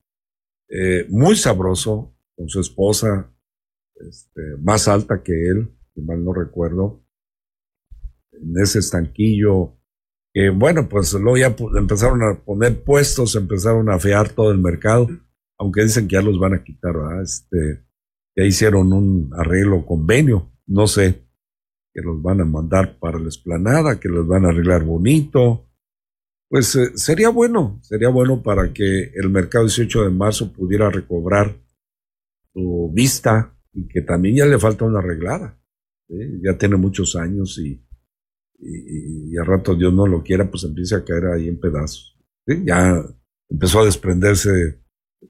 eh, 0.70 1.06
muy 1.10 1.36
sabroso, 1.36 2.16
con 2.36 2.48
su 2.48 2.62
esposa, 2.62 3.34
este, 3.96 4.42
más 4.62 4.88
alta 4.88 5.22
que 5.22 5.34
él, 5.34 5.76
si 5.94 6.02
mal 6.02 6.24
no 6.24 6.34
recuerdo, 6.34 7.04
en 8.32 8.58
ese 8.62 8.80
estanquillo 8.80 9.79
que 10.34 10.50
bueno, 10.50 10.88
pues 10.88 11.14
luego 11.14 11.38
ya 11.38 11.56
empezaron 11.78 12.22
a 12.24 12.40
poner 12.44 12.84
puestos, 12.84 13.36
empezaron 13.36 13.90
a 13.90 13.96
afear 13.96 14.30
todo 14.30 14.52
el 14.52 14.60
mercado, 14.60 15.08
aunque 15.58 15.84
dicen 15.84 16.08
que 16.08 16.16
ya 16.16 16.22
los 16.22 16.40
van 16.40 16.54
a 16.54 16.64
quitar. 16.64 16.96
Este, 17.22 17.86
ya 18.36 18.44
hicieron 18.44 18.94
un 18.94 19.32
arreglo 19.36 19.86
convenio, 19.86 20.52
no 20.68 20.88
sé, 20.88 21.26
que 21.94 22.02
los 22.02 22.22
van 22.22 22.42
a 22.42 22.46
mandar 22.46 23.00
para 23.00 23.20
la 23.20 23.30
esplanada, 23.30 24.00
que 24.00 24.10
los 24.10 24.28
van 24.28 24.46
a 24.46 24.50
arreglar 24.50 24.84
bonito, 24.84 25.70
pues 26.50 26.76
eh, 26.76 26.92
sería 26.96 27.30
bueno, 27.30 27.80
sería 27.84 28.10
bueno 28.10 28.42
para 28.42 28.74
que 28.74 29.12
el 29.14 29.30
mercado 29.30 29.66
18 29.66 30.06
de 30.06 30.10
marzo 30.10 30.52
pudiera 30.52 30.90
recobrar 30.90 31.56
su 32.54 32.92
vista 32.92 33.56
y 33.72 33.88
que 33.88 34.02
también 34.02 34.38
ya 34.38 34.46
le 34.48 34.58
falta 34.58 34.86
una 34.86 35.00
arreglada. 35.00 35.58
Ya 36.08 36.58
tiene 36.58 36.76
muchos 36.76 37.16
años 37.16 37.60
y, 37.60 37.86
y, 38.62 39.38
a 39.38 39.44
rato 39.44 39.76
Dios 39.76 39.94
no 39.94 40.06
lo 40.06 40.22
quiera, 40.22 40.50
pues 40.50 40.64
empieza 40.64 40.98
a 40.98 41.06
caer 41.06 41.28
ahí 41.28 41.48
en 41.48 41.60
pedazos. 41.60 42.18
Ya 42.46 43.04
empezó 43.50 43.82
a 43.82 43.86
desprenderse 43.86 44.82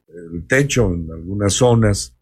el 0.08 0.48
techo 0.48 0.94
en 0.94 1.12
algunas 1.12 1.54
zonas, 1.54 2.18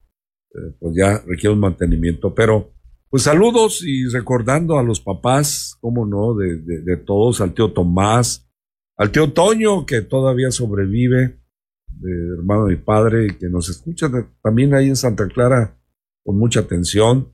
eh, 0.51 0.75
pues 0.79 0.95
ya 0.95 1.19
requiere 1.19 1.53
un 1.53 1.59
mantenimiento. 1.59 2.33
Pero, 2.33 2.73
pues 3.09 3.23
saludos 3.23 3.83
y 3.85 4.07
recordando 4.09 4.77
a 4.77 4.83
los 4.83 4.99
papás, 4.99 5.77
cómo 5.79 6.05
no, 6.05 6.35
de, 6.35 6.57
de, 6.57 6.97
todos, 6.97 7.41
al 7.41 7.53
tío 7.53 7.71
Tomás, 7.71 8.49
al 8.97 9.11
tío 9.11 9.31
Toño, 9.31 9.85
que 9.85 10.01
todavía 10.01 10.51
sobrevive, 10.51 11.39
de 11.87 12.11
hermano 12.37 12.65
de 12.65 12.75
mi 12.75 12.81
padre, 12.81 13.27
y 13.27 13.37
que 13.37 13.49
nos 13.49 13.69
escucha 13.69 14.09
también 14.41 14.73
ahí 14.73 14.87
en 14.87 14.95
Santa 14.95 15.27
Clara 15.27 15.79
con 16.23 16.37
mucha 16.37 16.61
atención, 16.61 17.33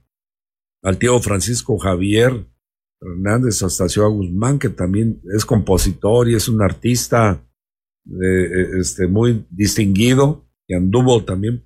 al 0.84 1.00
tío 1.00 1.20
Francisco 1.20 1.78
Javier 1.78 2.53
Hernández 3.04 3.62
Astacio 3.64 4.10
Guzmán, 4.10 4.60
que 4.60 4.70
también 4.70 5.22
es 5.36 5.46
compositor 5.46 6.30
y 6.30 6.36
es 6.36 6.48
un 6.48 6.62
artista 6.62 7.46
eh, 8.06 8.80
este, 8.80 9.08
muy 9.08 9.46
distinguido, 9.50 10.48
que 10.68 10.76
anduvo 10.76 11.24
también 11.24 11.66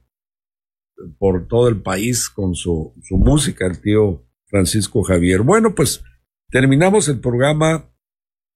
por 1.19 1.47
todo 1.47 1.67
el 1.67 1.81
país 1.81 2.29
con 2.29 2.55
su, 2.55 2.93
su 3.03 3.17
música, 3.17 3.67
el 3.67 3.79
tío 3.81 4.25
Francisco 4.47 5.03
Javier. 5.03 5.41
Bueno, 5.41 5.75
pues 5.75 6.03
terminamos 6.49 7.07
el 7.09 7.19
programa, 7.19 7.93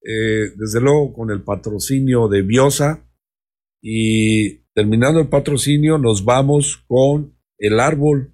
eh, 0.04 0.52
desde 0.56 0.82
luego, 0.82 1.14
con 1.14 1.30
el 1.30 1.44
patrocinio 1.44 2.28
de 2.28 2.42
Biosa 2.42 3.08
y 3.82 4.62
terminando 4.74 5.20
el 5.20 5.28
patrocinio 5.28 5.98
nos 5.98 6.24
vamos 6.24 6.84
con 6.88 7.38
el 7.58 7.80
árbol 7.80 8.34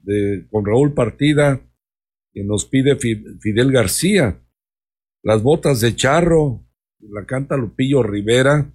de, 0.00 0.46
con 0.50 0.66
Raúl 0.66 0.94
Partida 0.94 1.67
que 2.32 2.44
nos 2.44 2.66
pide 2.66 2.96
Fidel 2.96 3.72
García, 3.72 4.44
las 5.22 5.42
botas 5.42 5.80
de 5.80 5.96
charro, 5.96 6.66
la 7.00 7.26
canta 7.26 7.56
Lupillo 7.56 8.02
Rivera, 8.02 8.74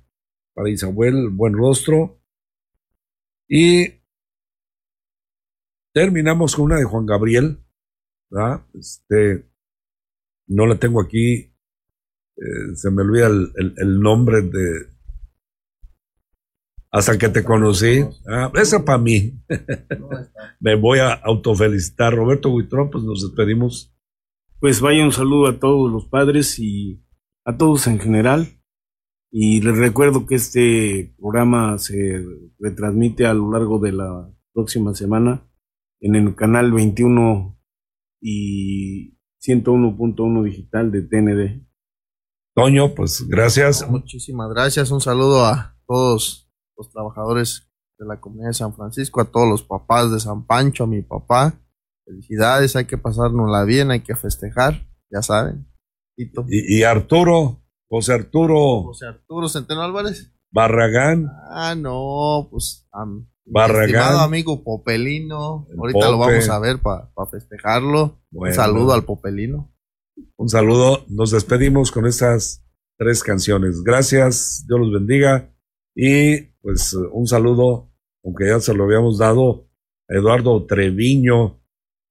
para 0.54 0.70
Isabel 0.70 1.30
Buen 1.30 1.54
Rostro, 1.54 2.22
y 3.48 4.02
terminamos 5.94 6.56
con 6.56 6.66
una 6.66 6.78
de 6.78 6.86
Juan 6.86 7.06
Gabriel, 7.06 7.60
Este, 8.74 9.48
no 10.48 10.66
la 10.66 10.80
tengo 10.80 11.02
aquí, 11.02 11.54
eh, 12.36 12.76
se 12.76 12.90
me 12.90 13.04
olvida 13.04 13.28
el, 13.28 14.00
nombre 14.00 14.42
de, 14.42 14.88
hasta 16.94 17.18
que 17.18 17.28
te 17.28 17.44
conocí. 17.44 18.06
Ah, 18.28 18.52
esa 18.54 18.86
para 18.86 19.00
mí. 19.00 19.34
Me 20.60 20.76
voy 20.76 21.00
a 21.00 21.14
autofelicitar. 21.14 22.14
Roberto 22.14 22.52
Buitrón, 22.52 22.92
pues 22.92 23.04
nos 23.04 23.24
despedimos. 23.24 23.92
Pues 24.60 24.80
vaya 24.80 25.04
un 25.04 25.12
saludo 25.12 25.48
a 25.48 25.60
todos 25.60 25.92
los 25.92 26.06
padres 26.06 26.60
y 26.60 27.04
a 27.46 27.58
todos 27.58 27.88
en 27.88 28.00
general. 28.00 28.48
Y 29.32 29.62
les 29.62 29.76
recuerdo 29.76 30.28
que 30.28 30.36
este 30.36 31.16
programa 31.18 31.80
se 31.80 32.24
retransmite 32.60 33.26
a 33.26 33.34
lo 33.34 33.52
largo 33.52 33.80
de 33.80 33.92
la 33.92 34.32
próxima 34.54 34.94
semana 34.94 35.50
en 36.00 36.14
el 36.14 36.36
canal 36.36 36.72
21 36.72 37.60
y 38.22 39.18
101.1 39.42 40.44
digital 40.44 40.92
de 40.92 41.02
TND. 41.02 41.66
Toño, 42.56 42.94
pues 42.94 43.28
gracias. 43.28 43.90
Muchísimas 43.90 44.52
gracias. 44.52 44.92
Un 44.92 45.02
saludo 45.02 45.44
a 45.44 45.76
todos 45.88 46.43
los 46.78 46.92
trabajadores 46.92 47.70
de 47.98 48.06
la 48.06 48.20
comunidad 48.20 48.50
de 48.50 48.54
San 48.54 48.76
Francisco, 48.76 49.22
a 49.22 49.26
todos 49.26 49.48
los 49.48 49.64
papás 49.64 50.12
de 50.12 50.20
San 50.20 50.46
Pancho, 50.46 50.84
a 50.86 50.88
mi 50.88 51.02
papá. 51.02 51.60
Felicidades, 52.06 52.76
hay 52.76 52.86
que 52.86 52.98
pasárnosla 52.98 53.64
bien, 53.64 53.92
hay 53.92 54.02
que 54.02 54.16
festejar, 54.16 54.88
ya 55.10 55.22
saben. 55.22 55.68
Y, 56.18 56.30
y 56.50 56.84
Arturo, 56.84 57.64
José 57.94 58.14
Arturo. 58.14 58.84
José 58.86 59.06
Arturo 59.06 59.48
Centeno 59.48 59.84
Álvarez. 59.84 60.34
Barragán. 60.52 61.30
Ah, 61.52 61.76
no, 61.76 62.48
pues. 62.50 62.88
Barragán. 63.46 63.86
Estimado 63.86 64.20
amigo 64.20 64.64
Popelino. 64.64 65.68
Ahorita 65.78 66.10
lo 66.10 66.18
vamos 66.18 66.50
a 66.50 66.60
ver 66.60 66.80
para 66.80 67.10
festejarlo. 67.30 68.20
Un 68.32 68.52
saludo 68.52 68.94
al 68.94 69.04
Popelino. 69.04 69.72
Un 70.38 70.50
saludo. 70.50 71.06
Nos 71.08 71.30
despedimos 71.30 71.92
con 71.92 72.08
estas 72.08 72.66
tres 72.98 73.24
canciones. 73.24 73.84
Gracias. 73.84 74.66
Dios 74.68 74.80
los 74.80 74.92
bendiga. 74.92 75.53
Y 75.96 76.42
pues 76.62 76.94
un 76.94 77.28
saludo, 77.28 77.92
aunque 78.24 78.48
ya 78.48 78.60
se 78.60 78.74
lo 78.74 78.86
habíamos 78.86 79.18
dado 79.18 79.70
a 80.10 80.16
Eduardo 80.16 80.66
Treviño 80.66 81.62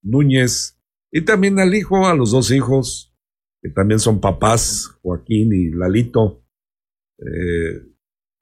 Núñez 0.02 0.78
y 1.10 1.22
también 1.22 1.58
al 1.60 1.74
hijo, 1.74 2.06
a 2.06 2.14
los 2.14 2.30
dos 2.30 2.50
hijos, 2.50 3.14
que 3.60 3.70
también 3.70 4.00
son 4.00 4.20
papás, 4.20 4.88
Joaquín 5.02 5.52
y 5.52 5.70
Lalito. 5.70 6.44
Eh, 7.18 7.92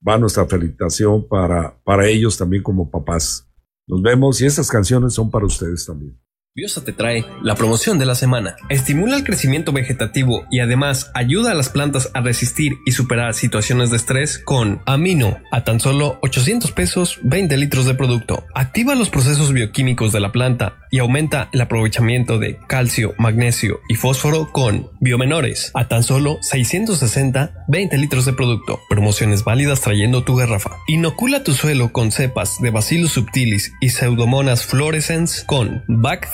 va 0.06 0.18
nuestra 0.18 0.46
felicitación 0.46 1.28
para, 1.28 1.78
para 1.82 2.06
ellos 2.08 2.38
también 2.38 2.62
como 2.62 2.90
papás. 2.90 3.46
Nos 3.86 4.02
vemos 4.02 4.40
y 4.40 4.46
estas 4.46 4.70
canciones 4.70 5.12
son 5.12 5.30
para 5.30 5.46
ustedes 5.46 5.84
también. 5.84 6.18
Biosa 6.52 6.82
te 6.82 6.92
trae 6.92 7.24
la 7.44 7.54
promoción 7.54 8.00
de 8.00 8.06
la 8.06 8.16
semana. 8.16 8.56
Estimula 8.70 9.14
el 9.14 9.22
crecimiento 9.22 9.70
vegetativo 9.70 10.46
y 10.50 10.58
además 10.58 11.12
ayuda 11.14 11.52
a 11.52 11.54
las 11.54 11.68
plantas 11.68 12.10
a 12.12 12.22
resistir 12.22 12.72
y 12.84 12.90
superar 12.90 13.34
situaciones 13.34 13.90
de 13.90 13.98
estrés 13.98 14.40
con 14.40 14.82
Amino 14.84 15.38
a 15.52 15.62
tan 15.62 15.78
solo 15.78 16.18
800 16.22 16.72
pesos 16.72 17.20
20 17.22 17.56
litros 17.56 17.86
de 17.86 17.94
producto. 17.94 18.44
Activa 18.52 18.96
los 18.96 19.10
procesos 19.10 19.52
bioquímicos 19.52 20.10
de 20.10 20.18
la 20.18 20.32
planta 20.32 20.76
y 20.90 20.98
aumenta 20.98 21.48
el 21.52 21.60
aprovechamiento 21.60 22.40
de 22.40 22.58
calcio, 22.66 23.14
magnesio 23.16 23.78
y 23.88 23.94
fósforo 23.94 24.50
con 24.50 24.90
Biomenores 24.98 25.70
a 25.74 25.86
tan 25.86 26.02
solo 26.02 26.38
660 26.40 27.64
20 27.68 27.96
litros 27.96 28.24
de 28.24 28.32
producto. 28.32 28.80
Promociones 28.88 29.44
válidas 29.44 29.82
trayendo 29.82 30.24
tu 30.24 30.34
garrafa. 30.34 30.70
Inocula 30.88 31.44
tu 31.44 31.54
suelo 31.54 31.92
con 31.92 32.10
cepas 32.10 32.60
de 32.60 32.70
Bacillus 32.70 33.12
subtilis 33.12 33.72
y 33.80 33.90
Pseudomonas 33.90 34.66
fluorescens 34.66 35.44
con 35.46 35.84
Back 35.86 36.28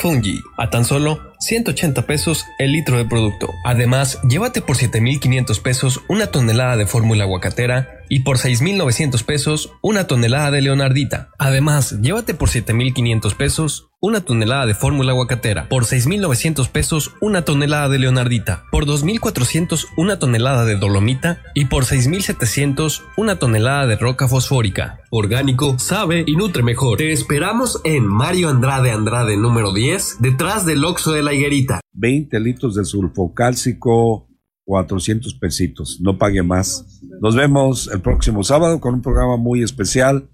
A 0.57 0.71
tan 0.71 0.85
solo 0.85 1.33
180 1.41 2.07
pesos 2.07 2.45
el 2.61 2.71
litro 2.71 2.97
de 2.97 3.05
producto. 3.05 3.53
Además, 3.65 4.21
llévate 4.23 4.63
por 4.63 4.77
7.500 4.77 5.61
pesos 5.61 6.01
una 6.09 6.29
tonelada 6.29 6.77
de 6.77 6.87
fórmula 6.87 7.25
aguacatera 7.25 7.96
y 8.09 8.21
por 8.21 8.39
6.900 8.39 9.25
pesos 9.25 9.73
una 9.83 10.07
tonelada 10.07 10.51
de 10.51 10.63
leonardita. 10.63 11.31
Además, 11.39 12.01
llévate 12.01 12.35
por 12.35 12.49
7.500 12.49 13.35
pesos 13.35 13.89
una 14.01 14.21
tonelada 14.21 14.67
de 14.67 14.75
fórmula 14.75 15.13
aguacatera, 15.13 15.69
por 15.69 15.85
6.900 15.85 16.69
pesos 16.69 17.15
una 17.21 17.43
tonelada 17.43 17.89
de 17.89 17.99
leonardita, 17.99 18.65
por 18.71 18.87
2.400 18.87 19.87
una 19.97 20.19
tonelada 20.19 20.65
de 20.65 20.77
dolomita 20.77 21.43
y 21.55 21.65
por 21.65 21.85
6.700 21.85 23.03
una 23.17 23.39
tonelada 23.39 23.87
de 23.87 23.97
roca 23.97 24.29
fosfórica. 24.29 25.01
Orgánico, 25.11 25.79
sabe 25.79 26.25
y 26.27 26.37
nutre 26.37 26.63
mejor. 26.63 26.99
Te 26.99 27.13
esperamos 27.13 27.81
en 27.85 28.07
Mario 28.07 28.51
Andrade 28.51 28.91
Andrade 28.91 29.37
número 29.37 29.73
10, 29.73 30.19
detrás 30.21 30.67
del 30.67 30.85
Oxo 30.85 31.13
de 31.13 31.23
la 31.23 31.33
Higuerita. 31.33 31.81
20 31.95 32.39
litros 32.41 32.75
de 32.75 32.85
sulfocálcico, 32.85 34.29
400 34.67 35.33
pesitos, 35.35 35.99
no 36.01 36.19
pague 36.19 36.43
más. 36.43 37.01
Nos 37.23 37.37
vemos 37.37 37.89
el 37.93 38.01
próximo 38.01 38.43
sábado 38.43 38.81
con 38.81 38.95
un 38.95 39.03
programa 39.03 39.37
muy 39.37 39.63
especial, 39.63 40.29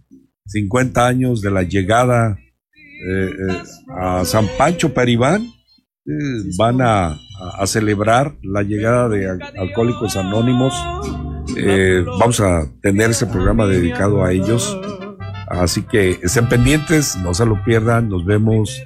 50 0.47 1.07
años 1.07 1.43
de 1.43 1.51
la 1.51 1.63
llegada 1.63 2.39
eh, 3.07 3.31
eh, 3.31 3.63
a 3.95 4.25
San 4.25 4.49
Pancho 4.57 4.93
Peribán. 4.93 5.43
Eh, 6.05 6.51
van 6.59 6.81
a, 6.81 7.17
celebrar 7.67 8.37
la 8.43 8.63
llegada 8.63 9.09
de 9.09 9.29
Alcohólicos 9.59 10.17
Anónimos. 10.17 10.73
vamos 12.19 12.41
a 12.41 12.67
tener 12.81 13.11
ese 13.11 13.27
programa 13.27 13.67
dedicado 13.67 14.25
a 14.25 14.33
ellos. 14.33 14.79
Así 15.49 15.83
que 15.83 16.19
estén 16.23 16.49
pendientes, 16.49 17.17
no 17.17 17.35
se 17.35 17.45
lo 17.45 17.63
pierdan. 17.65 18.09
Nos 18.09 18.25
vemos 18.25 18.81